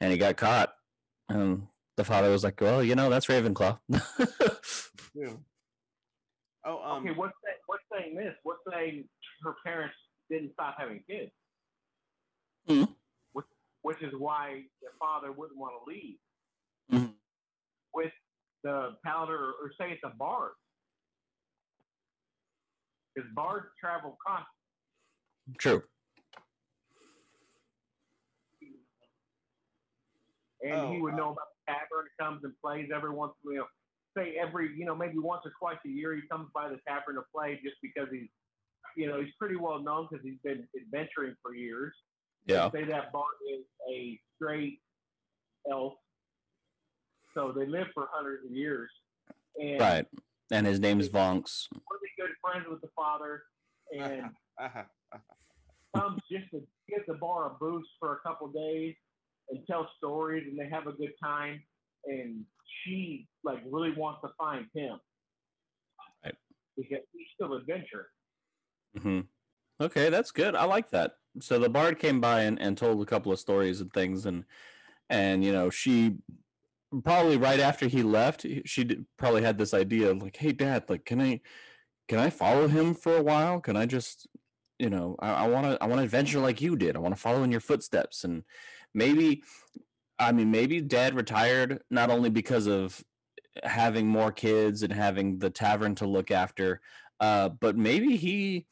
and 0.00 0.10
he 0.10 0.18
got 0.18 0.36
caught 0.36 0.72
and 1.28 1.66
the 1.96 2.04
father 2.04 2.30
was 2.30 2.44
like 2.44 2.60
well 2.60 2.82
you 2.82 2.94
know 2.94 3.10
that's 3.10 3.26
ravenclaw 3.26 3.78
Yeah. 5.18 5.32
Oh, 6.64 6.82
um, 6.84 7.02
okay, 7.04 7.16
what's 7.16 7.34
that? 7.44 7.56
What's 7.66 7.82
saying 7.92 8.14
this? 8.16 8.34
What's 8.42 8.60
saying 8.70 9.04
her 9.42 9.54
parents 9.64 9.96
didn't 10.30 10.52
stop 10.52 10.76
having 10.78 11.02
kids? 11.08 11.30
Hmm. 12.66 12.84
Which, 13.82 14.00
which 14.00 14.08
is 14.12 14.14
why 14.18 14.62
the 14.82 14.88
father 14.98 15.32
wouldn't 15.32 15.58
want 15.58 15.74
to 15.74 15.90
leave. 15.90 16.18
Mhm. 16.92 17.14
With 17.94 18.12
the 18.62 18.96
paladin, 19.04 19.34
or, 19.34 19.52
or 19.62 19.72
say 19.78 19.92
it's 19.92 20.02
a 20.04 20.10
bard, 20.10 20.52
because 23.14 23.30
bards 23.34 23.66
travel 23.80 24.16
constantly. 24.26 24.54
true 25.58 25.82
and 30.62 30.92
he 30.92 30.98
Oh, 30.98 31.02
would 31.02 31.14
uh, 31.14 31.16
know 31.16 31.30
about 31.30 31.46
the 31.66 31.72
tavern. 31.72 32.06
Comes 32.20 32.44
and 32.44 32.52
plays 32.62 32.90
every 32.94 33.10
once, 33.10 33.32
you 33.44 33.56
know, 33.56 33.66
say 34.16 34.34
every, 34.40 34.76
you 34.76 34.84
know, 34.84 34.94
maybe 34.94 35.18
once 35.18 35.42
or 35.44 35.52
twice 35.58 35.78
a 35.86 35.88
year. 35.88 36.14
He 36.14 36.22
comes 36.30 36.48
by 36.54 36.68
the 36.68 36.78
tavern 36.86 37.14
to 37.16 37.22
play 37.34 37.60
just 37.62 37.76
because 37.82 38.08
he's, 38.10 38.28
you 38.96 39.06
know, 39.06 39.20
he's 39.20 39.32
pretty 39.38 39.56
well 39.56 39.80
known 39.80 40.08
because 40.10 40.24
he's 40.24 40.38
been 40.42 40.66
adventuring 40.76 41.34
for 41.42 41.54
years. 41.54 41.94
Yeah. 42.46 42.70
Say 42.70 42.84
that 42.84 43.12
bard 43.12 43.26
is 43.52 43.64
a 43.92 44.18
straight 44.36 44.80
elf, 45.70 45.94
so 47.34 47.52
they 47.56 47.66
live 47.66 47.86
for 47.94 48.08
hundreds 48.12 48.44
of 48.44 48.52
years, 48.52 48.90
and 49.60 49.80
right. 49.80 50.06
And 50.50 50.66
his 50.66 50.80
name's 50.80 51.10
vonks. 51.10 51.66
Really 51.72 52.10
good 52.18 52.30
friends 52.40 52.66
with 52.70 52.80
the 52.80 52.88
father, 52.96 53.42
and 53.92 54.30
uh-huh. 54.60 54.82
comes 55.94 56.22
just 56.30 56.50
to 56.52 56.62
get 56.88 57.06
the 57.06 57.14
bar 57.14 57.46
a 57.46 57.50
boost 57.60 57.88
for 58.00 58.14
a 58.14 58.18
couple 58.26 58.48
days 58.48 58.94
and 59.50 59.60
tell 59.66 59.88
stories 59.96 60.44
and 60.48 60.58
they 60.58 60.68
have 60.68 60.86
a 60.86 60.92
good 60.92 61.12
time. 61.22 61.62
And 62.06 62.44
she 62.82 63.26
like 63.44 63.58
really 63.70 63.92
wants 63.96 64.20
to 64.22 64.28
find 64.38 64.66
him. 64.74 64.98
Right. 66.24 66.34
because 66.76 67.04
he's 67.12 67.26
still 67.34 67.56
adventuring 67.56 68.06
hmm 68.96 69.20
Okay, 69.80 70.10
that's 70.10 70.32
good. 70.32 70.56
I 70.56 70.64
like 70.64 70.90
that. 70.90 71.17
So 71.40 71.58
the 71.58 71.68
bard 71.68 71.98
came 71.98 72.20
by 72.20 72.42
and, 72.42 72.60
and 72.60 72.76
told 72.76 73.00
a 73.00 73.06
couple 73.06 73.32
of 73.32 73.38
stories 73.38 73.80
and 73.80 73.92
things, 73.92 74.26
and 74.26 74.44
and 75.08 75.44
you 75.44 75.52
know 75.52 75.70
she 75.70 76.16
probably 77.04 77.36
right 77.36 77.60
after 77.60 77.86
he 77.86 78.02
left, 78.02 78.46
she 78.64 79.00
probably 79.18 79.42
had 79.42 79.58
this 79.58 79.74
idea 79.74 80.14
like, 80.14 80.36
hey, 80.36 80.52
dad, 80.52 80.84
like, 80.88 81.04
can 81.04 81.20
I 81.20 81.40
can 82.08 82.18
I 82.18 82.30
follow 82.30 82.68
him 82.68 82.94
for 82.94 83.16
a 83.16 83.22
while? 83.22 83.60
Can 83.60 83.76
I 83.76 83.86
just 83.86 84.26
you 84.78 84.90
know 84.90 85.16
I 85.18 85.48
want 85.48 85.66
to 85.66 85.82
I 85.82 85.86
want 85.86 85.98
to 85.98 86.04
adventure 86.04 86.40
like 86.40 86.60
you 86.60 86.76
did. 86.76 86.96
I 86.96 87.00
want 87.00 87.14
to 87.14 87.20
follow 87.20 87.42
in 87.42 87.52
your 87.52 87.60
footsteps, 87.60 88.24
and 88.24 88.44
maybe 88.94 89.42
I 90.18 90.32
mean 90.32 90.50
maybe 90.50 90.80
dad 90.80 91.14
retired 91.14 91.80
not 91.90 92.10
only 92.10 92.30
because 92.30 92.66
of 92.66 93.02
having 93.64 94.06
more 94.06 94.32
kids 94.32 94.82
and 94.82 94.92
having 94.92 95.38
the 95.38 95.50
tavern 95.50 95.94
to 95.96 96.06
look 96.06 96.30
after, 96.30 96.80
uh, 97.20 97.48
but 97.48 97.76
maybe 97.76 98.16
he 98.16 98.66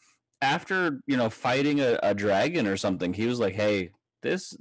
after 0.46 1.00
you 1.06 1.16
know 1.16 1.28
fighting 1.28 1.80
a, 1.80 1.98
a 2.02 2.14
dragon 2.14 2.66
or 2.66 2.76
something 2.76 3.12
he 3.12 3.26
was 3.26 3.40
like 3.40 3.54
hey 3.54 3.90
this 4.22 4.56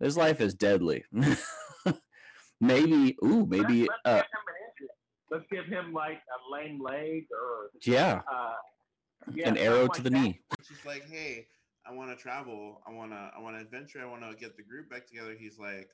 this 0.00 0.16
life 0.16 0.40
is 0.40 0.54
deadly 0.54 1.04
maybe 2.60 3.16
ooh 3.24 3.46
maybe 3.46 3.82
let's, 3.82 3.92
uh 4.04 4.22
let's 4.22 4.26
give 4.30 4.32
him 4.32 4.46
an 4.80 4.88
let's 5.30 5.46
give 5.50 5.66
him 5.66 5.92
like 5.92 6.18
a 6.18 6.52
lame 6.52 6.82
leg 6.82 7.26
or 7.32 7.70
yeah 7.84 8.22
uh 8.32 8.54
yeah, 9.32 9.48
an 9.48 9.56
arrow 9.56 9.86
to 9.88 9.94
something 9.94 10.04
the 10.04 10.10
that. 10.10 10.22
knee 10.22 10.40
She's 10.66 10.84
like, 10.86 11.08
hey, 11.10 11.46
I 11.86 11.92
want 11.92 12.10
to 12.10 12.16
travel. 12.16 12.80
I 12.86 12.92
want 12.92 13.12
to. 13.12 13.30
I 13.36 13.40
want 13.40 13.56
to 13.56 13.62
adventure. 13.62 14.00
I 14.00 14.06
want 14.06 14.22
to 14.22 14.34
get 14.36 14.56
the 14.56 14.62
group 14.62 14.88
back 14.88 15.06
together. 15.06 15.34
He's 15.38 15.58
like, 15.58 15.88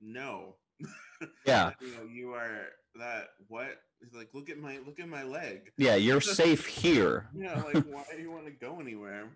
no. 0.00 0.56
Yeah. 1.46 1.72
you 1.80 1.88
know, 1.96 2.04
you 2.04 2.32
are 2.34 2.66
that. 2.98 3.28
What? 3.48 3.80
He's 4.00 4.14
like, 4.14 4.28
look 4.34 4.48
at 4.50 4.58
my 4.58 4.78
look 4.86 5.00
at 5.00 5.08
my 5.08 5.24
leg. 5.24 5.72
yeah 5.76 5.96
you're 5.96 6.20
safe 6.42 6.66
here 6.66 7.28
Yeah, 7.34 7.60
like 7.62 7.84
why 7.86 8.04
do 8.14 8.22
you 8.22 8.30
want 8.30 8.44
to 8.46 8.52
go 8.52 8.80
anywhere? 8.80 9.30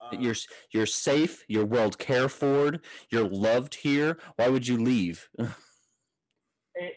Um, 0.00 0.20
you're 0.20 0.34
you're 0.72 0.84
safe 0.86 1.44
you're 1.48 1.64
well 1.64 1.90
cared 1.90 2.30
for 2.32 2.74
you're 3.10 3.26
loved 3.28 3.76
here 3.76 4.18
why 4.36 4.48
would 4.48 4.68
you 4.68 4.76
leave 4.76 5.28
and, 5.38 5.48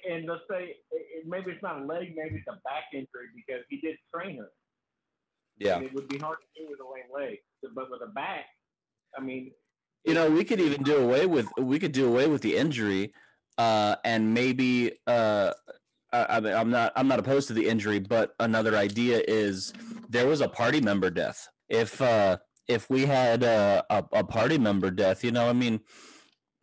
and 0.09 0.25
let's 0.27 0.41
say 0.51 0.63
it, 0.71 0.77
it- 0.91 1.25
maybe 1.25 1.51
it's 1.51 1.63
not 1.63 1.81
a 1.81 1.85
leg 1.85 2.13
maybe 2.17 2.35
it's 2.35 2.47
a 2.49 2.59
back 2.65 2.85
injury 2.93 3.27
because 3.35 3.63
he 3.69 3.79
did 3.79 3.95
train 4.13 4.37
her 4.39 4.49
yeah 5.57 5.75
and 5.77 5.85
it 5.85 5.93
would 5.93 6.07
be 6.09 6.17
hard 6.17 6.37
to 6.41 6.61
do 6.61 6.69
with 6.69 6.79
a 6.81 6.83
lame 6.83 7.09
leg 7.15 7.37
but 7.75 7.89
with 7.89 8.01
a 8.01 8.11
back 8.13 8.45
i 9.17 9.21
mean 9.21 9.51
you 10.07 10.13
know 10.13 10.29
we 10.29 10.43
could 10.43 10.59
even 10.59 10.81
do 10.83 10.97
away 10.97 11.25
with 11.25 11.47
we 11.57 11.77
could 11.77 11.91
do 11.91 12.07
away 12.07 12.27
with 12.27 12.41
the 12.41 12.55
injury 12.55 13.13
uh 13.57 13.95
and 14.03 14.33
maybe 14.33 14.93
uh 15.05 15.51
I, 16.13 16.39
mean, 16.39 16.53
I'm 16.53 16.69
not. 16.69 16.93
I'm 16.95 17.07
not 17.07 17.19
opposed 17.19 17.47
to 17.49 17.53
the 17.53 17.67
injury, 17.67 17.99
but 17.99 18.33
another 18.39 18.77
idea 18.77 19.21
is 19.27 19.73
there 20.09 20.27
was 20.27 20.41
a 20.41 20.47
party 20.47 20.79
member 20.79 21.09
death. 21.09 21.47
If 21.69 22.01
uh, 22.01 22.37
if 22.67 22.89
we 22.89 23.05
had 23.05 23.43
uh, 23.43 23.83
a 23.89 24.03
a 24.13 24.23
party 24.23 24.57
member 24.57 24.89
death, 24.89 25.23
you 25.23 25.31
know, 25.31 25.49
I 25.49 25.53
mean, 25.53 25.81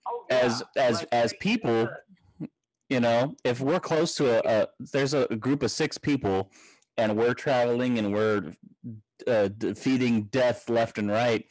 oh, 0.09 0.25
as 0.31 0.63
yeah, 0.77 0.83
as 0.83 0.99
like, 1.01 1.09
as 1.13 1.35
people, 1.41 1.89
you 2.89 3.01
know, 3.01 3.37
if 3.45 3.61
we're 3.61 3.81
close 3.81 4.15
to 4.17 4.39
a, 4.39 4.63
a 4.63 4.69
there's 4.93 5.15
a 5.15 5.27
group 5.37 5.63
of 5.63 5.71
six 5.71 5.99
people, 5.99 6.51
and 6.97 7.17
we're 7.17 7.35
traveling 7.35 7.99
and 7.99 8.15
we're 8.15 8.53
uh, 9.27 9.49
defeating 9.59 10.25
death 10.25 10.71
left 10.71 10.99
and 10.99 11.11
right, 11.11 11.45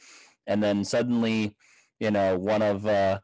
and 0.48 0.62
then 0.62 0.84
suddenly, 0.84 1.56
you 2.04 2.10
know, 2.10 2.38
one 2.38 2.60
of 2.60 2.86
uh, 2.86 3.18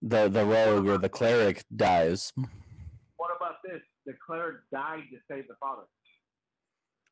the 0.00 0.28
the 0.28 0.44
rogue 0.44 0.88
or 0.88 0.96
the 0.96 1.10
cleric 1.10 1.62
dies. 1.76 2.32
what 3.16 3.30
about 3.36 3.56
this 3.64 3.82
the 4.06 4.14
cleric 4.26 4.56
died 4.72 5.04
to 5.12 5.18
save 5.30 5.46
the 5.48 5.54
father 5.60 5.82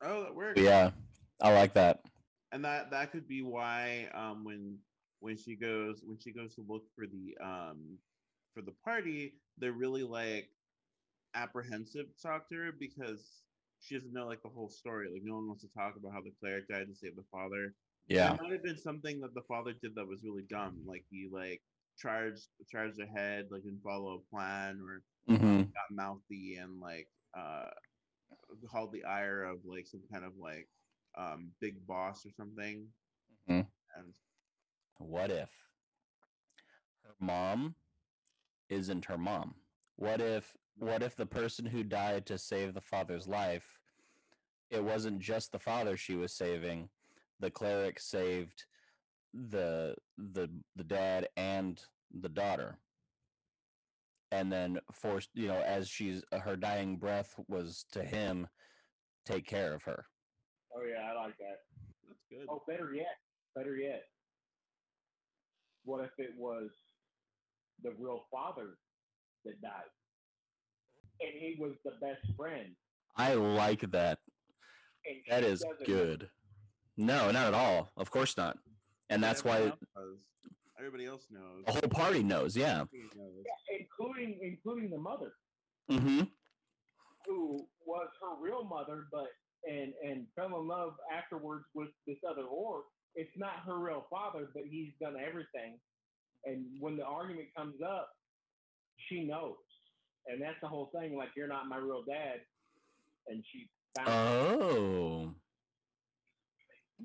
Oh, 0.05 0.23
that 0.23 0.35
works. 0.35 0.59
Yeah, 0.59 0.91
I 1.41 1.53
like 1.53 1.73
that. 1.75 2.01
and 2.51 2.65
that 2.65 2.89
that 2.91 3.11
could 3.11 3.27
be 3.27 3.41
why 3.43 4.07
um 4.13 4.43
when 4.43 4.77
when 5.21 5.37
she 5.37 5.55
goes 5.55 6.01
when 6.03 6.17
she 6.19 6.31
goes 6.33 6.55
to 6.55 6.65
look 6.67 6.83
for 6.95 7.05
the 7.05 7.25
um 7.45 7.97
for 8.53 8.61
the 8.61 8.73
party 8.83 9.35
they're 9.59 9.71
really 9.85 10.03
like 10.03 10.49
apprehensive 11.35 12.05
to 12.11 12.21
talk 12.27 12.49
to 12.49 12.55
her 12.55 12.71
because 12.77 13.21
she 13.79 13.95
doesn't 13.95 14.13
know 14.13 14.25
like 14.27 14.43
the 14.43 14.49
whole 14.49 14.69
story 14.69 15.07
like 15.11 15.21
no 15.23 15.35
one 15.35 15.47
wants 15.47 15.63
to 15.63 15.69
talk 15.73 15.93
about 15.95 16.11
how 16.13 16.21
the 16.21 16.33
cleric 16.39 16.67
died 16.67 16.87
to 16.87 16.95
save 16.95 17.15
the 17.15 17.23
father 17.31 17.73
Yeah. 18.07 18.33
it 18.33 18.41
might 18.41 18.51
have 18.51 18.63
been 18.63 18.77
something 18.77 19.19
that 19.21 19.33
the 19.33 19.41
father 19.47 19.73
did 19.81 19.95
that 19.95 20.07
was 20.07 20.23
really 20.23 20.43
dumb 20.49 20.77
like 20.85 21.03
he 21.09 21.29
like 21.31 21.61
charged 21.97 22.47
charged 22.71 22.99
ahead 22.99 23.47
like 23.51 23.63
didn't 23.63 23.81
follow 23.83 24.15
a 24.21 24.35
plan 24.35 24.79
or 24.81 25.01
hmm 25.37 25.61
got 25.61 25.91
mouthy 25.91 26.57
and 26.61 26.79
like 26.79 27.07
uh 27.37 27.69
called 28.69 28.91
the 28.91 29.03
ire 29.03 29.43
of 29.43 29.57
like 29.65 29.87
some 29.87 30.01
kind 30.11 30.25
of 30.25 30.33
like 30.37 30.67
um 31.17 31.51
big 31.61 31.75
boss 31.87 32.25
or 32.25 32.31
something 32.37 32.85
Mhm. 33.49 33.67
and 33.97 34.13
What 34.97 35.31
if 35.31 35.49
her 37.03 37.13
mom 37.19 37.75
isn't 38.69 39.05
her 39.05 39.17
mom? 39.17 39.55
What 39.95 40.21
if 40.21 40.55
what 40.77 41.03
if 41.03 41.15
the 41.15 41.25
person 41.25 41.65
who 41.65 41.83
died 41.83 42.25
to 42.27 42.37
save 42.37 42.73
the 42.73 42.81
father's 42.81 43.27
life 43.27 43.79
it 44.69 44.83
wasn't 44.83 45.19
just 45.19 45.51
the 45.51 45.59
father 45.59 45.95
she 45.95 46.15
was 46.15 46.33
saving. 46.33 46.89
The 47.39 47.51
cleric 47.51 47.99
saved 47.99 48.65
the 49.33 49.95
the 50.17 50.49
the 50.75 50.83
dad 50.83 51.27
and 51.35 51.81
the 52.21 52.29
daughter. 52.29 52.77
and 54.31 54.51
then 54.51 54.79
forced 54.91 55.29
you 55.33 55.47
know 55.47 55.61
as 55.61 55.87
she's 55.87 56.23
uh, 56.31 56.39
her 56.39 56.55
dying 56.55 56.97
breath 56.97 57.35
was 57.47 57.85
to 57.91 58.03
him 58.03 58.47
take 59.25 59.45
care 59.45 59.73
of 59.73 59.83
her 59.83 60.05
Oh 60.75 60.81
yeah, 60.83 61.11
I 61.11 61.25
like 61.25 61.37
that. 61.37 61.59
That's 62.07 62.19
good. 62.31 62.47
Oh, 62.49 62.63
better 62.67 62.93
yet, 62.95 63.15
better 63.55 63.75
yet. 63.77 64.03
What 65.85 66.03
if 66.03 66.11
it 66.17 66.31
was 66.35 66.71
the 67.83 67.91
real 67.99 68.21
father 68.31 68.77
that 69.45 69.61
died, 69.61 69.91
and 71.21 71.31
he 71.33 71.55
was 71.59 71.73
the 71.85 71.91
best 72.01 72.25
friend? 72.35 72.69
i 73.17 73.35
like 73.35 73.81
that 73.91 74.17
And 75.05 75.17
that 75.29 75.43
she 75.43 75.49
is 75.51 75.63
good 75.85 76.27
no 76.97 77.31
not 77.31 77.47
at 77.47 77.53
all 77.53 77.91
of 77.97 78.09
course 78.11 78.37
not 78.37 78.57
and 79.09 79.21
that's 79.23 79.43
why 79.43 79.55
Everyone 79.57 79.71
else 79.71 79.79
does. 79.95 80.25
Everybody 80.79 81.05
else 81.05 81.27
knows. 81.31 81.63
the 81.65 81.71
whole 81.71 81.89
party 81.89 82.23
knows 82.23 82.55
yeah 82.55 82.81
Everybody 82.81 83.09
knows. 83.15 83.43
Yeah, 83.45 83.77
including 83.79 84.39
including 84.41 84.89
the 84.89 84.97
mother, 84.97 85.33
mm-hmm 85.89 86.23
who 87.25 87.65
was 87.85 88.07
her 88.21 88.35
real 88.41 88.63
mother, 88.63 89.05
but 89.11 89.27
and 89.69 89.93
and 90.05 90.25
fell 90.35 90.59
in 90.59 90.67
love 90.67 90.93
afterwards 91.15 91.65
with 91.73 91.89
this 92.07 92.17
other 92.29 92.43
orc. 92.43 92.85
It's 93.15 93.31
not 93.37 93.63
her 93.65 93.77
real 93.77 94.05
father, 94.09 94.49
but 94.53 94.63
he's 94.69 94.91
done 94.99 95.15
everything. 95.19 95.79
And 96.45 96.65
when 96.79 96.97
the 96.97 97.05
argument 97.05 97.47
comes 97.55 97.75
up, 97.81 98.09
she 99.07 99.23
knows, 99.23 99.55
and 100.27 100.41
that's 100.41 100.59
the 100.61 100.67
whole 100.67 100.89
thing. 100.93 101.15
Like 101.15 101.29
you're 101.37 101.47
not 101.47 101.67
my 101.67 101.77
real 101.77 102.03
dad, 102.07 102.41
and 103.27 103.43
she 103.51 103.69
found 103.95 104.09
oh 104.09 105.33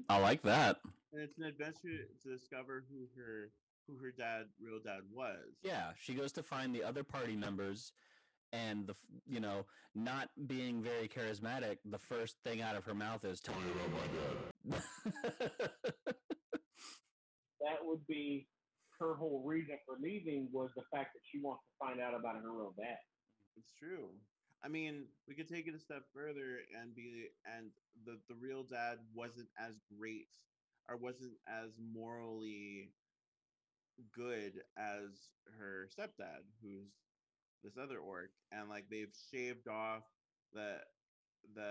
i 0.08 0.18
like 0.18 0.42
that 0.42 0.78
And 1.12 1.22
it's 1.22 1.38
an 1.38 1.44
adventure 1.44 2.06
to 2.22 2.28
discover 2.36 2.84
who 2.90 3.06
her 3.20 3.50
who 3.88 3.96
her 4.04 4.12
dad, 4.12 4.44
real 4.60 4.78
dad, 4.84 5.00
was. 5.10 5.56
Yeah, 5.62 5.92
she 5.98 6.12
goes 6.12 6.30
to 6.32 6.42
find 6.42 6.74
the 6.74 6.84
other 6.84 7.02
party 7.02 7.34
members, 7.36 7.92
and 8.52 8.86
the 8.86 8.94
you 9.26 9.40
know 9.40 9.64
not 9.94 10.28
being 10.46 10.82
very 10.82 11.08
charismatic. 11.08 11.78
The 11.86 11.98
first 11.98 12.36
thing 12.44 12.60
out 12.60 12.76
of 12.76 12.84
her 12.84 12.94
mouth 12.94 13.24
is 13.24 13.40
"Tell 13.40 13.54
me 13.54 13.70
about 13.72 13.90
my 14.68 14.76
dad." 14.76 15.70
that 17.60 17.78
would 17.82 18.06
be 18.06 18.46
her 19.00 19.14
whole 19.14 19.42
reason 19.46 19.78
for 19.86 19.96
leaving 20.02 20.48
was 20.52 20.70
the 20.76 20.82
fact 20.92 21.14
that 21.14 21.22
she 21.32 21.40
wants 21.40 21.62
to 21.64 21.86
find 21.86 22.00
out 22.00 22.14
about 22.14 22.34
her 22.36 22.52
real 22.52 22.74
dad. 22.76 22.98
It's 23.56 23.72
true. 23.78 24.10
I 24.64 24.68
mean, 24.68 25.04
we 25.28 25.34
could 25.34 25.48
take 25.48 25.68
it 25.68 25.74
a 25.74 25.78
step 25.78 26.02
further 26.12 26.58
and 26.80 26.94
be 26.94 27.28
and 27.56 27.70
the 28.04 28.18
the 28.28 28.34
real 28.40 28.64
dad 28.64 28.98
wasn't 29.14 29.48
as 29.58 29.74
great 29.98 30.28
or 30.88 30.96
wasn't 30.96 31.34
as 31.46 31.70
morally 31.92 32.90
good 34.14 34.52
as 34.76 35.30
her 35.58 35.88
stepdad, 35.88 36.42
who's 36.62 36.90
this 37.62 37.76
other 37.76 37.98
orc, 37.98 38.30
and 38.52 38.68
like 38.68 38.84
they've 38.90 39.14
shaved 39.32 39.68
off 39.68 40.02
the 40.52 40.76
the 41.54 41.70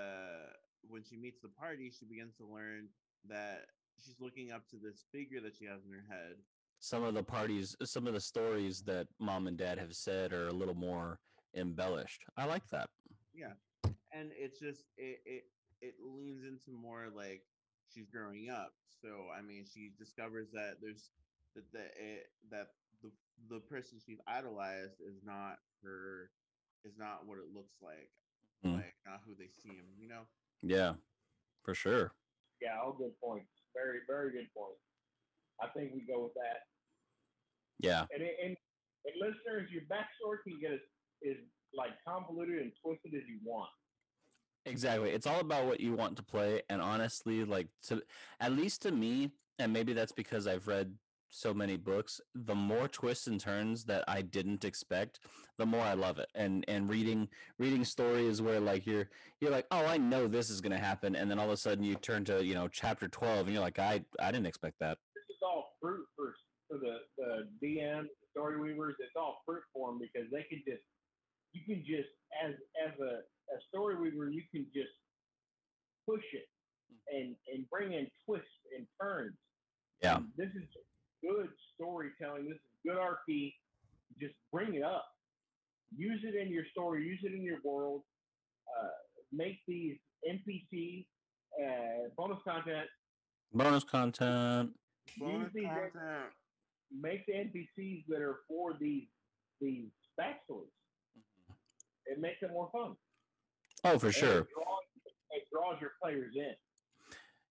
when 0.90 1.04
she 1.04 1.18
meets 1.18 1.42
the 1.42 1.50
party, 1.50 1.92
she 1.98 2.06
begins 2.06 2.36
to 2.38 2.46
learn 2.46 2.88
that 3.28 3.66
she's 3.98 4.16
looking 4.20 4.52
up 4.52 4.68
to 4.70 4.78
this 4.78 5.04
figure 5.12 5.42
that 5.42 5.56
she 5.56 5.66
has 5.66 5.84
in 5.86 5.92
her 5.92 6.06
head. 6.10 6.36
some 6.80 7.04
of 7.04 7.14
the 7.14 7.24
parties, 7.24 7.76
some 7.84 8.08
of 8.08 8.14
the 8.14 8.20
stories 8.22 8.82
that 8.84 9.08
mom 9.20 9.48
and 9.48 9.58
dad 9.58 9.78
have 9.78 9.94
said 9.94 10.32
are 10.32 10.48
a 10.48 10.54
little 10.54 10.76
more 10.76 11.20
embellished. 11.56 12.24
I 12.38 12.46
like 12.46 12.68
that. 12.70 12.90
Yeah, 13.34 13.54
and 14.12 14.32
it's 14.38 14.60
just 14.60 14.84
it 14.98 15.20
it 15.26 15.44
it 15.82 15.96
leans 16.02 16.44
into 16.44 16.72
more 16.72 17.08
like 17.16 17.44
she's 17.94 18.08
growing 18.10 18.50
up 18.50 18.74
so 19.02 19.28
i 19.38 19.42
mean 19.42 19.64
she 19.64 19.92
discovers 19.98 20.48
that 20.52 20.76
there's 20.82 21.12
that 21.56 21.72
the 21.72 21.86
it, 21.96 22.26
that 22.50 22.68
the 23.04 23.12
the 23.50 23.60
person 23.62 24.00
she's 24.04 24.18
idolized 24.28 25.00
is 25.00 25.22
not 25.24 25.58
her 25.84 26.32
is 26.84 26.98
not 26.98 27.26
what 27.28 27.38
it 27.38 27.46
looks 27.54 27.76
like 27.82 28.10
Mhm. 28.66 28.74
like 28.76 28.96
not 29.06 29.22
who 29.26 29.36
they 29.38 29.48
see 29.54 29.70
him 29.78 29.86
you 30.00 30.08
know 30.10 30.24
Yeah, 30.64 30.96
for 31.64 31.76
sure. 31.76 32.12
Yeah, 32.60 32.80
all 32.84 32.94
good 32.94 33.14
points. 33.22 33.52
Very, 33.76 34.00
very 34.10 34.32
good 34.32 34.50
points. 34.58 34.82
I 35.62 35.68
think 35.78 35.94
we 35.94 36.02
go 36.02 36.24
with 36.24 36.34
that. 36.34 36.66
Yeah, 37.80 38.06
And, 38.12 38.24
and, 38.24 38.58
and 39.06 39.16
listeners, 39.22 39.70
your 39.70 39.84
backstory 39.84 40.42
can 40.44 40.58
get 40.60 40.72
as, 40.74 40.80
as 41.26 41.38
like 41.74 41.92
convoluted 42.08 42.62
and 42.62 42.72
twisted 42.84 43.14
as 43.14 43.28
you 43.28 43.40
want. 43.44 43.70
exactly. 44.66 45.12
It's 45.12 45.28
all 45.28 45.40
about 45.40 45.66
what 45.66 45.80
you 45.80 45.94
want 45.94 46.18
to 46.18 46.24
play, 46.24 46.62
and 46.70 46.82
honestly, 46.82 47.44
like 47.46 47.68
to 47.88 48.02
at 48.40 48.52
least 48.54 48.82
to 48.84 48.92
me, 48.92 49.32
and 49.60 49.72
maybe 49.74 49.94
that's 49.94 50.12
because 50.12 50.48
I've 50.48 50.68
read 50.68 50.94
so 51.30 51.54
many 51.54 51.76
books 51.76 52.22
the 52.36 52.56
more 52.56 52.88
twists 52.88 53.28
and 53.28 53.38
turns 53.38 53.84
that 53.84 54.02
i 54.08 54.22
didn't 54.22 54.64
expect 54.64 55.20
the 55.58 55.66
more 55.66 55.82
i 55.82 55.94
love 55.94 56.20
it 56.20 56.30
and 56.36 56.64
and 56.70 56.90
reading 56.90 57.28
reading 57.60 57.84
stories 57.84 58.42
where 58.42 58.62
like 58.62 58.86
you're 58.88 59.10
you're 59.42 59.52
like 59.52 59.68
oh 59.72 59.86
i 59.86 59.98
know 59.98 60.26
this 60.26 60.50
is 60.50 60.62
going 60.62 60.72
to 60.72 60.78
happen 60.78 61.18
and 61.18 61.30
then 61.30 61.38
all 61.38 61.48
of 61.48 61.52
a 61.52 61.58
sudden 61.58 61.84
you 61.84 61.96
turn 61.96 62.24
to 62.24 62.42
you 62.46 62.54
know 62.54 62.70
chapter 62.70 63.10
12 63.10 63.48
and 63.48 63.54
you're 63.54 63.62
like 63.62 63.78
i 63.78 64.02
i 64.22 64.32
didn't 64.32 64.46
expect 64.48 64.80
that 64.80 64.98
This 65.16 65.36
is 65.36 65.42
all 65.44 65.76
fruit 65.82 66.06
for, 66.16 66.34
for 66.70 66.78
the, 66.78 66.98
the 67.18 67.48
DM, 67.62 68.04
the 68.04 68.28
story 68.32 68.60
weavers. 68.60 68.96
It's 69.00 69.16
all 69.16 69.42
fruit 69.46 69.64
for 69.74 69.90
them 69.90 70.00
because 70.00 70.30
they 70.32 70.44
can 70.44 70.62
just, 70.68 70.82
you 71.54 71.62
can 71.66 71.84
just, 71.86 72.10
as 72.44 72.54
as 72.86 72.94
a, 73.00 73.24
a 73.56 73.58
story 73.70 73.96
weaver, 73.96 74.30
you 74.30 74.44
can 74.52 74.66
just 74.74 74.94
push 76.08 76.24
it 76.34 76.48
and, 77.14 77.36
and 77.54 77.70
bring 77.70 77.94
in 77.94 78.08
twists 78.26 78.48
and 78.78 78.86
turns. 79.02 79.36
yeah 80.02 80.18
And 80.18 80.28
this 80.38 80.50
is 80.56 80.68
good 81.24 81.50
storytelling. 81.76 82.46
This 82.46 82.56
is 82.58 82.76
good 82.86 82.98
RP. 82.98 83.54
Just 84.20 84.34
bring 84.52 84.76
it 84.76 84.84
up. 84.84 85.06
Use 85.96 86.22
it 86.24 86.36
in 86.36 86.52
your 86.52 86.66
story. 86.72 87.06
Use 87.06 87.20
it 87.24 87.34
in 87.34 87.44
your 87.44 87.60
world. 87.64 88.02
Uh, 88.68 88.88
make 89.32 89.60
these 89.68 89.98
NPC 90.30 91.06
uh, 91.62 92.10
bonus 92.18 92.40
content. 92.44 92.88
bonus 93.54 93.84
content 93.84 94.72
bonus 95.18 95.52
these- 95.54 95.66
content 95.66 96.32
Make 96.90 97.26
the 97.26 97.34
NPCs 97.34 98.06
that 98.08 98.22
are 98.22 98.40
for 98.48 98.74
these 98.80 99.08
these 99.60 99.90
backstories. 100.18 100.72
It 102.10 102.20
makes 102.20 102.38
it 102.42 102.52
more 102.52 102.70
fun. 102.72 102.96
oh 103.84 104.00
for 104.00 104.08
And 104.08 104.16
sure 104.16 104.40
It 104.40 104.48
draws, 104.54 104.84
it 105.32 105.44
draws 105.52 105.82
your 105.82 105.92
players 106.02 106.34
in. 106.36 106.54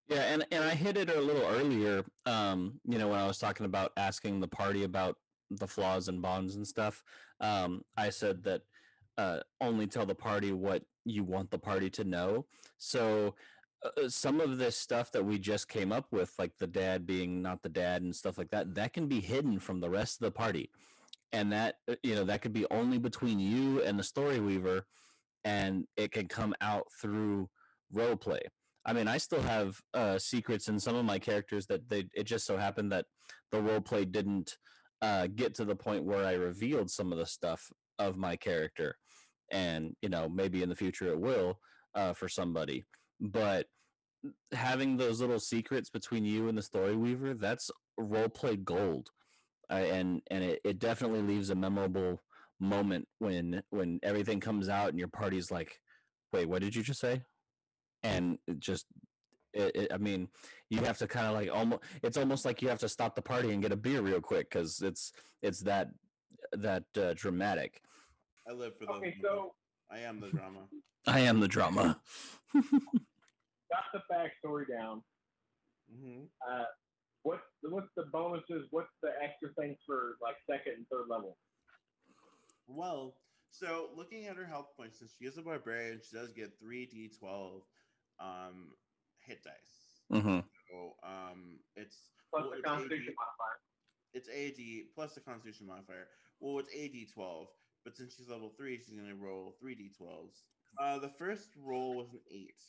Yeah, 0.09 0.23
and 0.33 0.47
and 0.53 0.63
I 0.65 0.71
hit 0.71 0.97
it 0.97 1.11
a 1.11 1.21
little 1.21 1.47
earlier. 1.47 2.05
Um, 2.27 2.81
you 2.89 2.99
know, 2.99 3.09
when 3.09 3.19
I 3.19 3.27
was 3.27 3.39
talking 3.39 3.67
about 3.67 3.93
asking 3.97 4.41
the 4.41 4.49
party 4.49 4.85
about 4.85 5.17
the 5.51 5.67
flaws 5.67 6.09
and 6.09 6.23
bonds 6.23 6.57
and 6.57 6.67
stuff. 6.67 7.03
Um, 7.41 7.83
I 7.97 8.11
said 8.11 8.43
that 8.45 8.63
uh, 9.19 9.41
only 9.61 9.87
tell 9.87 10.07
the 10.07 10.15
party 10.15 10.53
what 10.53 10.83
you 11.05 11.25
want 11.25 11.51
the 11.51 11.59
party 11.59 11.89
to 11.91 12.05
know. 12.05 12.47
So 12.79 13.35
uh, 13.85 14.09
some 14.09 14.41
of 14.41 14.59
this 14.59 14.77
stuff 14.77 15.13
that 15.13 15.25
we 15.25 15.39
just 15.39 15.69
came 15.69 15.93
up 15.93 16.07
with, 16.11 16.33
like 16.39 16.57
the 16.59 16.67
dad 16.67 17.07
being 17.07 17.43
not 17.43 17.63
the 17.63 17.69
dad 17.69 18.03
and 18.03 18.15
stuff 18.15 18.39
like 18.39 18.51
that, 18.51 18.75
that 18.75 18.93
can 18.93 19.07
be 19.07 19.21
hidden 19.21 19.59
from 19.59 19.81
the 19.81 19.91
rest 19.91 20.21
of 20.21 20.25
the 20.25 20.33
party, 20.33 20.71
and 21.37 21.53
that 21.53 21.75
uh, 21.91 21.95
you 22.03 22.15
know 22.15 22.25
that 22.25 22.41
could 22.41 22.55
be 22.55 22.67
only 22.71 22.99
between 22.99 23.39
you 23.39 23.83
and 23.83 23.99
the 23.99 24.03
story 24.03 24.41
weaver, 24.41 24.87
and 25.45 25.85
it 25.97 26.11
can 26.11 26.27
come 26.27 26.55
out 26.61 26.87
through 27.01 27.49
role 27.93 28.17
play. 28.17 28.41
I 28.87 28.93
mean, 28.95 29.07
I 29.07 29.19
still 29.19 29.43
have 29.43 29.77
uh, 29.93 30.19
secrets 30.19 30.69
in 30.69 30.81
some 30.81 30.97
of 30.97 31.05
my 31.05 31.19
characters 31.19 31.67
that 31.67 31.89
they. 31.91 32.07
It 32.15 32.25
just 32.25 32.47
so 32.47 32.57
happened 32.57 32.91
that 32.93 33.05
the 33.53 33.61
role 33.61 33.83
play 33.83 34.07
didn't 34.07 34.57
uh, 35.03 35.27
get 35.27 35.55
to 35.57 35.67
the 35.67 35.77
point 35.77 36.05
where 36.05 36.25
I 36.25 36.33
revealed 36.33 36.91
some 36.91 37.13
of 37.13 37.19
the 37.19 37.27
stuff 37.27 37.71
of 37.99 38.17
my 38.17 38.37
character, 38.37 38.97
and 39.53 39.95
you 40.01 40.09
know, 40.09 40.31
maybe 40.31 40.63
in 40.63 40.71
the 40.71 40.77
future 40.77 41.09
it 41.09 41.21
will 41.21 41.59
uh, 41.95 42.15
for 42.15 42.31
somebody. 42.31 42.83
But 43.21 43.67
having 44.53 44.97
those 44.97 45.21
little 45.21 45.41
secrets 45.41 45.91
between 45.91 46.25
you 46.25 46.49
and 46.49 46.57
the 46.57 46.63
story 46.63 46.97
weaver, 46.97 47.35
that's 47.35 47.71
role 47.99 48.31
play 48.31 48.57
gold, 48.57 49.11
uh, 49.71 49.75
and 49.75 50.23
and 50.31 50.45
it, 50.45 50.61
it 50.65 50.79
definitely 50.79 51.23
leaves 51.23 51.51
a 51.51 51.55
memorable 51.55 52.23
moment 52.61 53.07
when 53.19 53.63
when 53.71 54.01
everything 54.03 54.41
comes 54.41 54.69
out 54.69 54.91
and 54.91 54.99
your 54.99 55.09
party's 55.09 55.51
like, 55.51 55.81
wait, 56.33 56.49
what 56.49 56.63
did 56.63 56.75
you 56.75 56.83
just 56.83 57.01
say? 57.01 57.23
and 58.03 58.39
it 58.47 58.59
just 58.61 58.87
it, 59.53 59.75
it, 59.75 59.93
i 59.93 59.97
mean 59.97 60.29
you 60.71 60.81
have 60.81 60.99
to 60.99 61.07
kind 61.07 61.27
of 61.27 61.33
like 61.35 61.51
almost 61.53 61.83
it's 62.03 62.17
almost 62.17 62.45
like 62.45 62.63
you 62.63 62.69
have 62.69 62.79
to 62.79 62.89
stop 62.89 63.15
the 63.15 63.23
party 63.23 63.53
and 63.53 63.63
get 63.63 63.73
a 63.73 63.77
beer 63.77 64.03
real 64.03 64.21
quick 64.21 64.51
because 64.51 64.81
it's 64.83 65.13
it's 65.43 65.61
that 65.61 65.89
that 66.53 66.85
uh, 66.97 67.13
dramatic. 67.17 67.81
I 68.49 68.53
live 68.53 68.75
for 68.79 68.87
those 68.87 68.99
Okay, 68.99 69.17
so 69.21 69.55
i 69.91 69.99
am 69.99 70.21
the 70.21 70.29
drama. 70.31 70.61
I 71.07 71.21
am 71.21 71.41
the 71.41 71.49
drama. 71.49 72.01
Got 72.55 73.85
the 73.93 74.01
backstory 74.13 74.65
down. 74.69 75.03
hmm 75.91 76.25
Uh, 76.49 76.65
what's 77.27 77.43
the, 77.63 77.71
what's 77.71 77.89
the 77.97 78.05
bonuses? 78.13 78.67
What's 78.71 78.95
the 79.03 79.11
extra 79.23 79.51
things 79.59 79.77
for 79.87 80.17
like 80.23 80.37
second 80.49 80.75
and 80.77 80.87
third 80.91 81.07
level? 81.09 81.37
Well, 82.69 83.15
so 83.51 83.91
looking 83.97 84.27
at 84.27 84.37
her 84.37 84.47
health 84.47 84.69
points, 84.77 84.99
since 84.99 85.15
she 85.19 85.27
is 85.27 85.37
a 85.39 85.43
barbarian, 85.43 86.01
she 86.09 86.17
does 86.17 86.33
get 86.33 86.53
three 86.61 86.87
d12 86.87 87.63
um, 88.21 88.73
hit 89.21 89.43
dice. 89.43 90.23
hmm 90.23 90.41
So 90.71 90.95
um, 91.05 91.59
it's 91.75 91.97
Plus 92.31 92.43
well, 92.43 92.51
the 92.51 92.57
it's 92.59 92.67
Constitution 92.67 93.15
AD 93.15 93.15
modifier. 93.19 93.59
it's 94.15 94.29
AD 94.29 94.95
plus 94.95 95.15
the 95.15 95.21
Constitution 95.21 95.67
modifier. 95.67 96.09
Well, 96.41 96.59
it's 96.59 96.71
AD12, 96.75 97.47
but 97.85 97.97
since 97.97 98.15
she's 98.17 98.29
level 98.29 98.53
three, 98.57 98.77
she's 98.79 98.91
gonna 98.97 99.15
roll 99.15 99.57
three 99.61 99.75
d12s. 99.75 100.43
Uh, 100.81 100.99
the 100.99 101.09
first 101.19 101.51
roll 101.65 101.97
was 101.97 102.09
an 102.13 102.21
eight. 102.31 102.61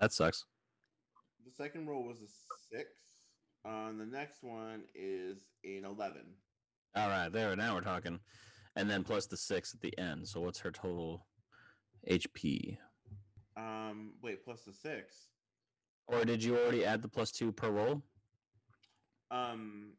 That 0.00 0.12
sucks. 0.12 0.44
The 1.44 1.52
second 1.52 1.86
roll 1.86 2.04
was 2.04 2.18
a 2.18 2.76
six. 2.76 2.88
And 3.64 4.00
the 4.00 4.06
next 4.06 4.42
one 4.42 4.82
is 4.94 5.38
an 5.64 5.84
eleven. 5.84 6.24
All 6.96 7.08
right, 7.08 7.32
there. 7.32 7.54
Now 7.54 7.74
we're 7.74 7.80
talking, 7.80 8.18
and 8.76 8.90
then 8.90 9.04
plus 9.04 9.26
the 9.26 9.36
six 9.36 9.72
at 9.72 9.80
the 9.80 9.96
end. 9.98 10.26
So 10.26 10.40
what's 10.40 10.58
her 10.60 10.72
total 10.72 11.26
HP? 12.10 12.76
Um, 13.56 14.14
wait, 14.22 14.44
plus 14.44 14.62
the 14.64 14.72
six. 14.72 15.28
Or 16.08 16.24
did 16.24 16.42
you 16.42 16.58
already 16.58 16.84
add 16.84 17.02
the 17.02 17.08
plus 17.08 17.30
two 17.30 17.52
per 17.52 17.70
roll? 17.70 18.02
Um, 19.30 19.92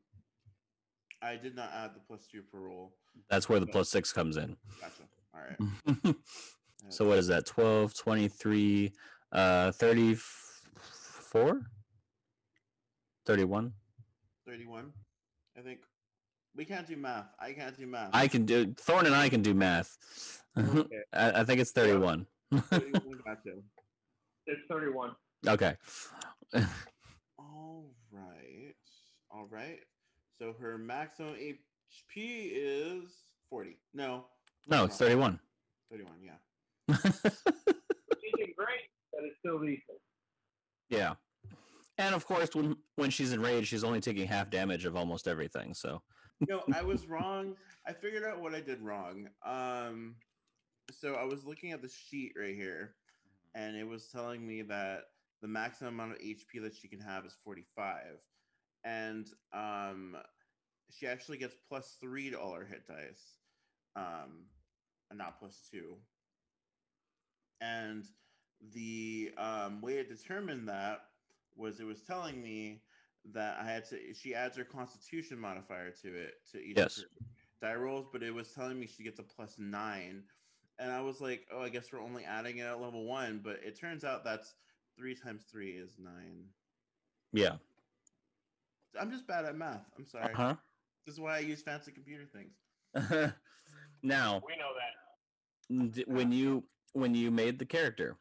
I 1.21 1.37
did 1.37 1.55
not 1.55 1.71
add 1.73 1.91
the 1.95 2.01
plus 2.05 2.27
two 2.27 2.41
per 2.41 2.59
roll. 2.59 2.93
That's 3.29 3.47
where 3.47 3.59
the 3.59 3.67
plus 3.67 3.89
six 3.89 4.11
comes 4.11 4.37
in. 4.37 4.57
Gotcha. 4.81 5.03
All 5.33 5.41
right. 6.05 6.15
so 6.89 7.07
what 7.07 7.17
is 7.17 7.27
that? 7.27 7.45
12, 7.45 7.93
23, 7.95 8.93
uh, 9.31 9.71
34? 9.71 10.42
31? 11.33 11.65
31. 14.47 14.91
I 15.57 15.61
think 15.61 15.79
we 16.55 16.65
can't 16.65 16.87
do 16.87 16.95
math. 16.95 17.25
I 17.39 17.53
can't 17.53 17.77
do 17.77 17.87
math. 17.87 18.09
I 18.13 18.27
can 18.27 18.45
do, 18.45 18.73
Thorn 18.77 19.05
and 19.05 19.15
I 19.15 19.29
can 19.29 19.41
do 19.41 19.53
math. 19.53 19.97
Okay. 20.57 20.87
I, 21.13 21.41
I 21.41 21.43
think 21.43 21.59
it's 21.59 21.71
31. 21.71 22.25
31, 22.53 22.91
gotcha. 23.25 23.57
It's 24.45 24.61
31. 24.69 25.11
okay. 25.47 25.75
All 27.39 27.85
right. 28.11 28.75
All 29.31 29.47
right. 29.49 29.79
So 30.39 30.53
her 30.59 30.77
maximum 30.77 31.35
HP 31.35 32.51
is 32.53 33.11
40. 33.49 33.77
No, 33.93 34.25
No, 34.67 34.85
it's 34.85 34.97
31. 34.97 35.39
31. 35.91 36.13
Yeah. 36.21 36.31
She's 37.01 37.21
doing 37.21 38.53
great, 38.57 38.89
but 39.11 39.23
it's 39.23 39.37
still 39.39 39.59
decent. 39.59 39.99
yeah. 40.89 41.13
And 41.97 42.15
of 42.15 42.25
course, 42.25 42.49
when 42.53 42.75
when 42.95 43.09
she's 43.09 43.33
enraged, 43.33 43.67
she's 43.67 43.83
only 43.83 44.01
taking 44.01 44.27
half 44.27 44.49
damage 44.49 44.85
of 44.85 44.95
almost 44.95 45.27
everything. 45.27 45.73
So 45.73 46.01
No, 46.47 46.63
I 46.73 46.81
was 46.81 47.07
wrong. 47.07 47.55
I 47.87 47.93
figured 47.93 48.23
out 48.23 48.41
what 48.41 48.55
I 48.55 48.61
did 48.61 48.81
wrong. 48.81 49.27
Um, 49.45 50.15
so 50.91 51.15
I 51.15 51.23
was 51.23 51.45
looking 51.45 51.71
at 51.71 51.81
the 51.81 51.89
sheet 51.89 52.33
right 52.37 52.55
here, 52.55 52.95
and 53.55 53.75
it 53.75 53.87
was 53.87 54.07
telling 54.07 54.45
me 54.45 54.61
that 54.63 55.03
the 55.41 55.47
maximum 55.47 55.93
amount 55.93 56.13
of 56.13 56.19
HP 56.19 56.61
that 56.61 56.75
she 56.75 56.87
can 56.87 56.99
have 56.99 57.25
is 57.25 57.35
45, 57.43 57.97
and 58.83 59.27
um, 59.53 60.15
she 60.89 61.07
actually 61.07 61.37
gets 61.37 61.55
plus 61.69 61.97
three 62.01 62.29
to 62.31 62.39
all 62.39 62.53
her 62.53 62.65
hit 62.65 62.87
dice, 62.87 63.37
um, 63.95 64.45
and 65.09 65.19
not 65.19 65.39
plus 65.39 65.67
two. 65.71 65.95
And 67.61 68.05
the 68.73 69.31
um, 69.37 69.81
way 69.81 69.93
it 69.93 70.09
determined 70.09 70.67
that 70.67 71.01
was 71.55 71.79
it 71.79 71.83
was 71.85 72.01
telling 72.01 72.41
me 72.41 72.81
that 73.33 73.57
I 73.59 73.65
had 73.65 73.85
to. 73.89 74.13
She 74.13 74.33
adds 74.35 74.57
her 74.57 74.63
Constitution 74.63 75.39
modifier 75.39 75.91
to 76.01 76.13
it 76.15 76.33
to 76.51 76.59
each 76.59 76.77
Yes. 76.77 77.03
die 77.61 77.75
rolls, 77.75 78.07
but 78.11 78.23
it 78.23 78.33
was 78.33 78.51
telling 78.51 78.79
me 78.79 78.87
she 78.87 79.03
gets 79.03 79.19
a 79.19 79.23
plus 79.23 79.55
nine, 79.57 80.23
and 80.79 80.91
I 80.91 80.99
was 81.01 81.21
like, 81.21 81.47
oh, 81.51 81.61
I 81.61 81.69
guess 81.69 81.91
we're 81.91 82.01
only 82.01 82.23
adding 82.25 82.57
it 82.57 82.63
at 82.65 82.81
level 82.81 83.05
one, 83.05 83.39
but 83.43 83.59
it 83.63 83.79
turns 83.79 84.03
out 84.03 84.23
that's 84.23 84.55
three 84.97 85.15
times 85.15 85.43
three 85.51 85.71
is 85.71 85.97
nine. 85.99 86.45
yeah. 87.31 87.55
I'm 88.99 89.09
just 89.09 89.25
bad 89.25 89.45
at 89.45 89.55
math. 89.55 89.85
I'm 89.97 90.05
sorry. 90.05 90.33
Uh 90.37 90.55
This 91.05 91.13
is 91.15 91.19
why 91.19 91.37
I 91.37 91.39
use 91.39 91.61
fancy 91.63 91.91
computer 91.91 92.25
things. 92.25 92.53
now, 94.03 94.41
We 94.45 94.55
know 94.57 94.71
that. 94.77 95.93
d- 95.93 96.05
when 96.07 96.31
you 96.31 96.63
when 96.93 97.15
you 97.15 97.31
made 97.31 97.57
the 97.57 97.65
character, 97.65 98.17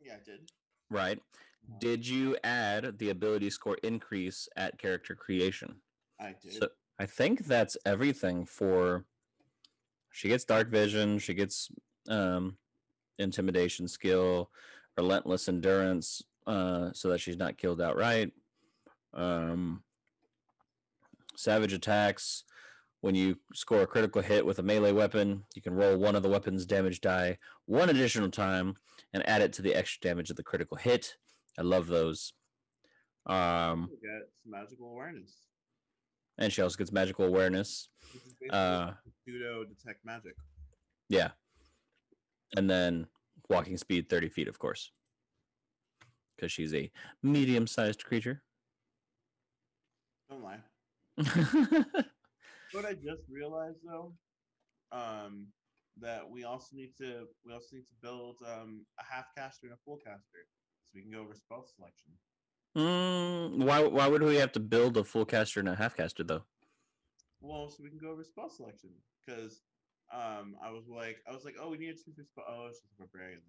Yeah, 0.00 0.14
I 0.14 0.24
did. 0.24 0.50
right? 0.90 1.18
Did 1.78 2.06
you 2.06 2.36
add 2.44 2.98
the 2.98 3.10
ability 3.10 3.50
score 3.50 3.76
increase 3.82 4.48
at 4.56 4.78
character 4.78 5.14
creation? 5.14 5.76
I 6.20 6.34
did. 6.40 6.54
So 6.54 6.68
I 6.98 7.06
think 7.06 7.46
that's 7.46 7.76
everything 7.84 8.44
for. 8.44 9.04
She 10.12 10.28
gets 10.28 10.44
dark 10.44 10.70
vision. 10.70 11.18
She 11.18 11.34
gets 11.34 11.70
um, 12.08 12.56
intimidation 13.18 13.88
skill, 13.88 14.50
relentless 14.96 15.48
endurance, 15.48 16.22
uh, 16.46 16.90
so 16.92 17.08
that 17.08 17.20
she's 17.20 17.36
not 17.36 17.58
killed 17.58 17.80
outright. 17.80 18.32
Um, 19.12 19.82
savage 21.36 21.72
attacks. 21.72 22.44
When 23.00 23.14
you 23.14 23.36
score 23.52 23.82
a 23.82 23.86
critical 23.86 24.22
hit 24.22 24.46
with 24.46 24.58
a 24.58 24.62
melee 24.62 24.92
weapon, 24.92 25.44
you 25.54 25.60
can 25.60 25.74
roll 25.74 25.98
one 25.98 26.16
of 26.16 26.22
the 26.22 26.28
weapon's 26.28 26.64
damage 26.64 27.02
die 27.02 27.36
one 27.66 27.90
additional 27.90 28.30
time 28.30 28.76
and 29.12 29.28
add 29.28 29.42
it 29.42 29.52
to 29.54 29.62
the 29.62 29.74
extra 29.74 30.08
damage 30.08 30.30
of 30.30 30.36
the 30.36 30.42
critical 30.42 30.76
hit. 30.76 31.16
I 31.58 31.62
love 31.62 31.86
those. 31.86 32.32
Um, 33.26 33.88
You 33.90 33.98
get 34.10 34.28
some 34.42 34.50
magical 34.52 34.90
awareness. 34.90 35.46
and 36.38 36.52
she 36.52 36.62
also 36.62 36.76
gets 36.76 36.92
magical 36.92 37.24
awareness. 37.24 37.88
Uh, 38.50 38.92
pseudo 39.24 39.64
detect 39.64 40.04
magic. 40.04 40.34
Yeah. 41.08 41.30
And 42.56 42.68
then 42.68 43.06
walking 43.48 43.76
speed 43.76 44.08
30 44.08 44.28
feet, 44.28 44.48
of 44.48 44.58
course. 44.58 44.90
Because 46.36 46.50
she's 46.52 46.74
a 46.74 46.90
medium 47.22 47.66
sized 47.66 48.04
creature. 48.04 48.42
Don't 50.28 50.42
lie. 50.42 50.60
What 52.72 52.84
I 52.84 52.94
just 52.94 53.22
realized 53.30 53.78
though, 53.86 54.14
um, 54.90 55.46
that 56.00 56.28
we 56.28 56.42
also 56.42 56.74
need 56.74 56.90
to 56.98 57.28
we 57.46 57.52
also 57.52 57.68
need 57.76 57.82
to 57.86 57.94
build 58.02 58.38
um, 58.44 58.84
a 58.98 59.04
half 59.04 59.26
caster 59.36 59.68
and 59.68 59.74
a 59.74 59.78
full 59.84 59.98
caster, 60.04 60.42
we 60.94 61.02
can 61.02 61.10
go 61.10 61.20
over 61.20 61.34
spell 61.34 61.66
selection. 61.76 62.10
mm, 62.76 63.64
why, 63.64 63.82
why 63.82 64.08
would 64.08 64.22
we 64.22 64.36
have 64.36 64.52
to 64.52 64.60
build 64.60 64.96
a 64.96 65.04
full 65.04 65.24
caster 65.24 65.60
and 65.60 65.68
a 65.68 65.74
half 65.74 65.96
caster, 65.96 66.24
though? 66.24 66.44
Well, 67.40 67.68
so 67.68 67.82
we 67.82 67.90
can 67.90 67.98
go 67.98 68.10
over 68.10 68.24
spell 68.24 68.48
selection 68.48 68.90
because 69.24 69.60
um, 70.12 70.56
I 70.64 70.70
was 70.70 70.84
like 70.88 71.18
I 71.28 71.34
was 71.34 71.44
like, 71.44 71.56
oh, 71.60 71.70
we 71.70 71.78
need 71.78 71.96
to 71.96 72.04
choose 72.04 72.26
spell. 72.26 72.44
Oh, 72.48 72.68
she's 72.68 72.80
a 72.98 73.02
barbarian. 73.02 73.40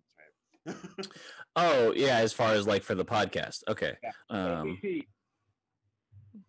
That's 0.66 0.78
right. 0.78 1.08
Oh, 1.56 1.94
yeah, 1.96 2.18
as 2.18 2.34
far 2.34 2.54
as 2.54 2.68
like 2.68 2.84
for 2.84 2.96
the 2.96 3.06
podcast. 3.06 3.64
Okay. 3.68 3.94
Yeah. 4.04 4.12
Um, 4.30 4.78
NPC. 4.84 5.04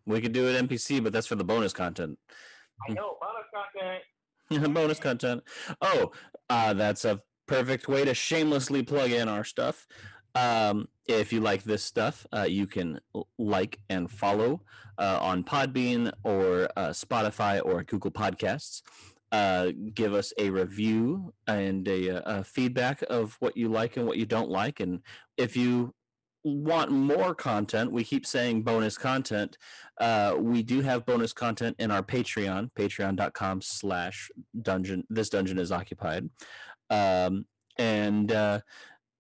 we 0.07 0.21
could 0.21 0.33
do 0.33 0.49
it 0.49 0.69
NPC, 0.69 1.05
but 1.05 1.13
that's 1.13 1.27
for 1.27 1.37
the 1.37 1.45
bonus 1.45 1.73
content. 1.73 2.19
I 2.89 2.95
know. 2.95 3.17
Bonus 3.21 3.47
content. 4.51 4.75
bonus 4.75 4.99
content. 4.99 5.43
Oh, 5.81 6.11
uh, 6.51 6.75
that's 6.75 7.05
a 7.05 7.21
perfect 7.47 7.87
way 7.89 8.05
to 8.05 8.15
shamelessly 8.15 8.83
plug 8.83 9.11
in 9.13 9.29
our 9.29 9.45
stuff. 9.45 9.87
Um, 10.37 10.89
if 11.07 11.33
you 11.33 11.41
like 11.41 11.65
this 11.65 11.83
stuff, 11.83 12.27
uh, 12.33 12.43
you 12.43 12.67
can 12.67 13.01
like 13.39 13.81
and 13.89 14.11
follow 14.11 14.61
uh, 14.99 15.19
on 15.21 15.45
Podbean 15.45 16.13
or 16.25 16.69
uh, 16.77 16.91
Spotify 16.91 17.61
or 17.65 17.83
Google 17.83 18.11
Podcasts. 18.11 18.83
Uh, 19.33 19.73
give 19.95 20.13
us 20.15 20.33
a 20.39 20.51
review 20.51 21.33
and 21.47 21.89
a, 21.89 22.23
a 22.39 22.45
feedback 22.45 23.03
of 23.09 23.37
what 23.41 23.57
you 23.57 23.69
like 23.69 23.97
and 23.97 24.07
what 24.07 24.19
you 24.19 24.27
don't 24.27 24.51
like. 24.51 24.79
And 24.79 25.01
if 25.39 25.57
you 25.57 25.95
want 26.45 26.91
more 26.91 27.35
content, 27.35 27.91
we 27.91 28.05
keep 28.05 28.27
saying 28.27 28.63
bonus 28.63 28.99
content. 28.99 29.57
Uh, 29.99 30.37
we 30.39 30.63
do 30.63 30.83
have 30.83 31.07
bonus 31.07 31.33
content 31.33 31.77
in 31.79 31.91
our 31.91 32.03
Patreon, 32.03 32.71
patreon.com 32.79 33.63
slash 33.63 34.31
dungeon. 34.63 35.05
This 35.09 35.31
dungeon 35.31 35.59
is 35.59 35.73
occupied. 35.73 36.29
Um, 36.91 37.47
and 37.79 38.31
uh, 38.33 38.61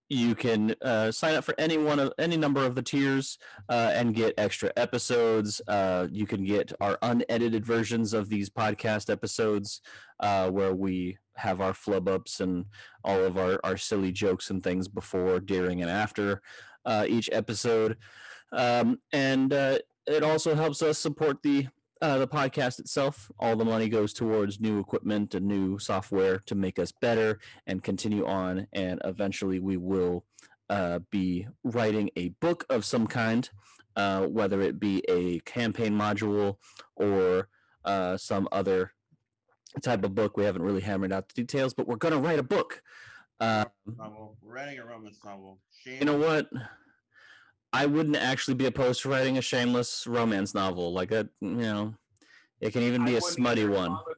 you 0.08 0.34
can 0.34 0.74
uh, 0.82 1.10
sign 1.10 1.34
up 1.34 1.44
for 1.44 1.54
any 1.58 1.78
one 1.78 1.98
of 1.98 2.12
any 2.18 2.36
number 2.36 2.64
of 2.64 2.74
the 2.74 2.82
tiers 2.82 3.38
uh, 3.68 3.90
and 3.92 4.14
get 4.14 4.34
extra 4.38 4.72
episodes. 4.76 5.60
Uh, 5.66 6.06
you 6.10 6.26
can 6.26 6.44
get 6.44 6.72
our 6.80 6.96
unedited 7.02 7.64
versions 7.64 8.12
of 8.12 8.28
these 8.28 8.48
podcast 8.48 9.10
episodes 9.10 9.80
uh, 10.20 10.48
where 10.48 10.74
we 10.74 11.18
have 11.34 11.60
our 11.60 11.74
flub 11.74 12.08
ups 12.08 12.40
and 12.40 12.66
all 13.04 13.22
of 13.22 13.36
our, 13.36 13.58
our 13.64 13.76
silly 13.76 14.12
jokes 14.12 14.50
and 14.50 14.62
things 14.62 14.88
before, 14.88 15.40
during, 15.40 15.82
and 15.82 15.90
after 15.90 16.40
uh, 16.84 17.04
each 17.08 17.28
episode. 17.32 17.96
Um, 18.52 19.00
and 19.12 19.52
uh, 19.52 19.78
it 20.06 20.22
also 20.22 20.54
helps 20.54 20.82
us 20.82 20.98
support 20.98 21.42
the 21.42 21.66
uh, 22.02 22.18
the 22.18 22.28
podcast 22.28 22.78
itself. 22.78 23.30
All 23.38 23.56
the 23.56 23.64
money 23.64 23.88
goes 23.88 24.12
towards 24.12 24.60
new 24.60 24.78
equipment 24.78 25.34
and 25.34 25.46
new 25.46 25.78
software 25.78 26.38
to 26.46 26.54
make 26.54 26.78
us 26.78 26.92
better 26.92 27.38
and 27.66 27.82
continue 27.82 28.26
on. 28.26 28.66
And 28.72 29.00
eventually, 29.04 29.58
we 29.58 29.76
will 29.76 30.24
uh, 30.68 31.00
be 31.10 31.46
writing 31.64 32.10
a 32.16 32.28
book 32.40 32.64
of 32.68 32.84
some 32.84 33.06
kind, 33.06 33.48
uh, 33.94 34.22
whether 34.26 34.60
it 34.60 34.78
be 34.78 35.02
a 35.08 35.40
campaign 35.40 35.92
module 35.92 36.56
or 36.96 37.48
uh, 37.84 38.16
some 38.16 38.48
other 38.52 38.92
type 39.82 40.04
of 40.04 40.14
book. 40.14 40.36
We 40.36 40.44
haven't 40.44 40.62
really 40.62 40.80
hammered 40.80 41.12
out 41.12 41.28
the 41.28 41.42
details, 41.42 41.74
but 41.74 41.86
we're 41.86 41.96
going 41.96 42.14
to 42.14 42.20
write 42.20 42.38
a 42.38 42.44
book. 42.44 42.82
Uh, 43.38 43.66
novel. 43.98 44.36
We're 44.42 44.54
writing 44.54 44.78
a 44.78 44.86
romance 44.86 45.18
novel. 45.24 45.58
Shame. 45.84 45.98
you 46.00 46.06
know 46.06 46.16
what? 46.16 46.48
I 47.72 47.86
wouldn't 47.86 48.16
actually 48.16 48.54
be 48.54 48.66
opposed 48.66 49.02
to 49.02 49.08
writing 49.08 49.36
a 49.38 49.42
shameless 49.42 50.06
romance 50.06 50.54
novel 50.54 50.92
like 50.92 51.10
that. 51.10 51.28
You 51.40 51.50
know, 51.56 51.94
it 52.60 52.72
can 52.72 52.82
even 52.82 53.04
be 53.04 53.14
I 53.14 53.18
a 53.18 53.20
smutty 53.20 53.62
as 53.62 53.68
one. 53.68 53.92
as 53.92 53.98
we- 54.06 54.14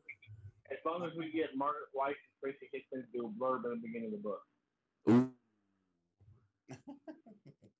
As 0.70 0.78
long 0.84 1.04
as 1.04 1.12
we 1.16 1.30
get 1.32 1.56
Margaret 1.56 1.88
Weis 1.94 2.08
and 2.08 2.16
Tracy 2.40 2.68
Hickman 2.72 3.02
to 3.12 3.18
do 3.18 3.26
a 3.26 3.28
blurb 3.30 3.64
in 3.64 3.70
the 3.70 3.76
beginning 3.86 4.12
of 4.12 4.12
the 4.12 4.18
book. 4.18 4.42
Ooh. 5.10 5.32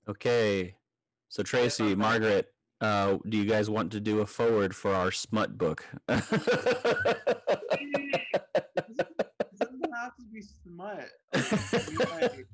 Okay. 0.09 0.75
So 1.29 1.43
Tracy, 1.43 1.95
Margaret, 1.95 2.53
uh, 2.81 3.19
do 3.29 3.37
you 3.37 3.45
guys 3.45 3.69
want 3.69 3.93
to 3.93 4.01
do 4.01 4.21
a 4.21 4.27
forward 4.27 4.75
for 4.75 4.95
our 4.95 5.13
smut 5.13 5.59
book? 5.59 5.85
It 6.09 6.25
doesn't 9.59 9.95
have 9.95 10.17
to 10.17 10.25
be 10.33 10.41
smut. 10.43 11.11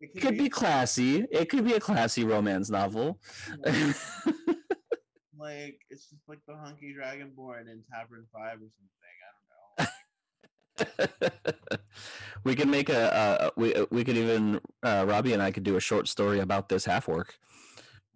It 0.00 0.12
could 0.12 0.14
be 0.14 0.20
like- 0.20 0.24
it 0.24 0.26
It 0.26 0.28
could 0.28 0.38
be 0.38 0.48
classy. 0.48 1.26
It 1.30 1.48
could 1.48 1.64
be 1.64 1.74
a 1.74 1.80
classy 1.80 2.24
romance 2.24 2.70
novel. 2.70 3.20
like 5.38 5.78
it's 5.90 6.08
just 6.10 6.22
like 6.28 6.40
the 6.46 6.56
hunky 6.56 6.94
dragonborn 6.98 7.62
in 7.70 7.82
Tavern 7.92 8.26
Five 8.32 8.58
or 8.60 8.68
something. 8.76 9.16
I 9.26 9.88
don't 10.88 11.08
know. 11.70 11.78
we 12.44 12.54
could 12.54 12.68
make 12.68 12.88
a 12.88 13.14
uh, 13.14 13.50
we 13.56 13.74
we 13.90 14.04
could 14.04 14.16
even 14.16 14.60
uh, 14.82 15.04
Robbie 15.08 15.32
and 15.32 15.42
I 15.42 15.50
could 15.50 15.64
do 15.64 15.76
a 15.76 15.80
short 15.80 16.08
story 16.08 16.40
about 16.40 16.68
this 16.68 16.84
half-orc. 16.84 17.34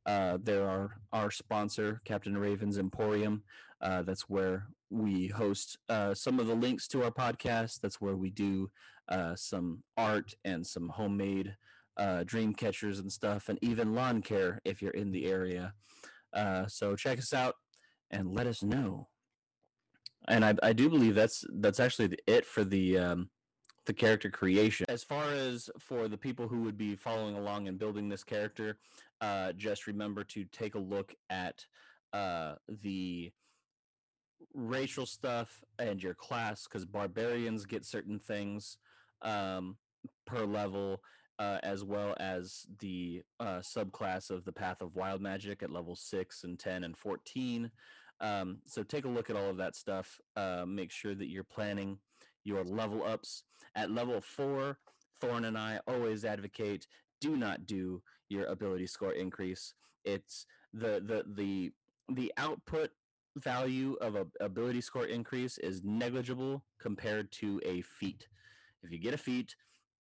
Uh, 0.07 0.39
there 0.43 0.69
are 0.69 0.97
our 1.13 1.31
sponsor, 1.31 2.01
Captain 2.05 2.37
Raven's 2.37 2.79
Emporium. 2.79 3.43
Uh, 3.81 4.03
that's 4.03 4.29
where 4.29 4.67
we 4.91 5.29
host 5.29 5.79
uh, 5.89 6.15
some 6.15 6.39
of 6.39 6.47
the 6.47 6.55
links 6.55 6.87
to 6.89 7.03
our 7.03 7.11
podcast. 7.11 7.81
That's 7.81 8.01
where 8.01 8.17
we 8.17 8.31
do 8.31 8.71
uh, 9.09 9.35
some 9.35 9.83
art 9.97 10.35
and 10.45 10.67
some 10.67 10.89
homemade 10.89 11.57
uh, 11.97 12.25
dream 12.25 12.55
catchers 12.55 12.99
and 12.99 13.13
stuff, 13.13 13.49
and 13.49 13.59
even 13.63 13.95
lawn 13.95 14.23
care 14.23 14.61
if 14.65 14.83
you're 14.83 14.93
in 14.93 15.13
the 15.13 15.27
area. 15.27 15.75
Uh, 16.33 16.67
so 16.67 16.97
check 16.97 17.19
us 17.19 17.33
out 17.33 17.55
and 18.11 18.35
let 18.35 18.47
us 18.47 18.63
know. 18.63 19.09
And 20.27 20.45
I, 20.45 20.55
I 20.63 20.73
do 20.73 20.89
believe 20.89 21.15
that's 21.15 21.45
that's 21.61 21.81
actually 21.81 22.09
the, 22.09 22.19
it 22.27 22.47
for 22.47 22.65
the 22.65 22.99
um, 22.99 23.31
the 23.87 23.93
character 23.93 24.31
creation. 24.31 24.87
As 24.89 25.05
far 25.05 25.33
as 25.33 25.69
for 25.79 26.09
the 26.09 26.17
people 26.17 26.49
who 26.49 26.63
would 26.63 26.79
be 26.79 26.97
following 26.97 27.37
along 27.37 27.69
and 27.69 27.79
building 27.79 28.09
this 28.09 28.25
character, 28.25 28.79
uh, 29.21 29.53
just 29.53 29.87
remember 29.87 30.25
to 30.25 30.45
take 30.45 30.75
a 30.75 30.79
look 30.79 31.15
at 31.31 31.67
uh, 32.13 32.55
the 32.69 33.33
racial 34.55 35.05
stuff 35.05 35.63
and 35.79 36.03
your 36.03 36.15
class 36.15 36.65
because 36.65 36.85
barbarians 36.85 37.67
get 37.67 37.85
certain 37.85 38.19
things 38.19 38.79
um, 39.23 39.77
per 40.27 40.45
level 40.45 41.01
uh, 41.39 41.59
as 41.63 41.85
well 41.85 42.15
as 42.21 42.67
the 42.79 43.23
uh, 43.41 43.59
subclass 43.59 44.31
of 44.31 44.45
the 44.45 44.53
Path 44.53 44.81
of 44.81 44.95
Wild 44.95 45.21
Magic 45.21 45.63
at 45.63 45.71
level 45.71 45.97
6 45.97 46.45
and 46.45 46.59
10 46.59 46.85
and 46.85 46.97
14. 46.97 47.71
Um, 48.21 48.59
so 48.67 48.83
take 48.83 49.05
a 49.05 49.09
look 49.09 49.31
at 49.31 49.37
all 49.37 49.51
of 49.51 49.57
that 49.57 49.75
stuff. 49.75 50.21
Uh, 50.37 50.65
make 50.67 50.91
sure 50.91 51.15
that 51.15 51.29
you're 51.29 51.45
planning 51.45 51.99
your 52.45 52.63
level 52.63 53.05
ups. 53.05 53.43
At 53.75 53.91
level 53.91 54.21
4, 54.21 54.79
Thorn 55.21 55.45
and 55.47 55.59
I 55.59 55.81
always 55.87 56.25
advocate 56.25 56.87
do 57.21 57.37
not 57.37 57.67
do 57.67 58.03
your 58.29 58.47
ability 58.47 58.87
score 58.87 59.13
increase. 59.13 59.75
It's 60.05 60.47
the 60.73 61.03
the 61.05 61.25
the 61.35 61.73
the 62.13 62.33
output 62.37 62.91
value 63.37 63.97
of 64.01 64.15
a 64.17 64.27
ability 64.41 64.81
score 64.81 65.07
increase 65.07 65.59
is 65.59 65.83
negligible 65.83 66.65
compared 66.79 67.33
to 67.33 67.61
a 67.65 67.81
feat. 67.83 68.29
If 68.83 68.93
you 68.93 68.99
get 68.99 69.15
a 69.15 69.19
feat, 69.19 69.57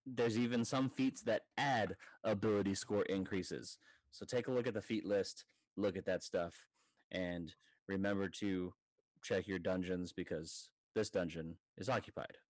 there's 0.07 0.39
even 0.39 0.65
some 0.65 0.91
feats 0.91 1.23
that 1.23 1.43
add 1.57 1.97
ability 2.25 2.75
score 2.75 3.05
increases. 3.05 3.79
So 4.11 4.25
take 4.25 4.49
a 4.49 4.53
look 4.53 4.67
at 4.67 4.75
the 4.75 4.83
feat 4.83 5.05
list, 5.05 5.45
look 5.77 5.97
at 5.97 6.07
that 6.07 6.23
stuff, 6.23 6.55
and 7.11 7.53
remember 7.89 8.29
to 8.41 8.73
check 9.23 9.49
your 9.49 9.59
dungeons 9.59 10.13
because 10.13 10.69
this 10.95 11.11
dungeon 11.11 11.57
is 11.79 11.89
occupied. 11.89 12.37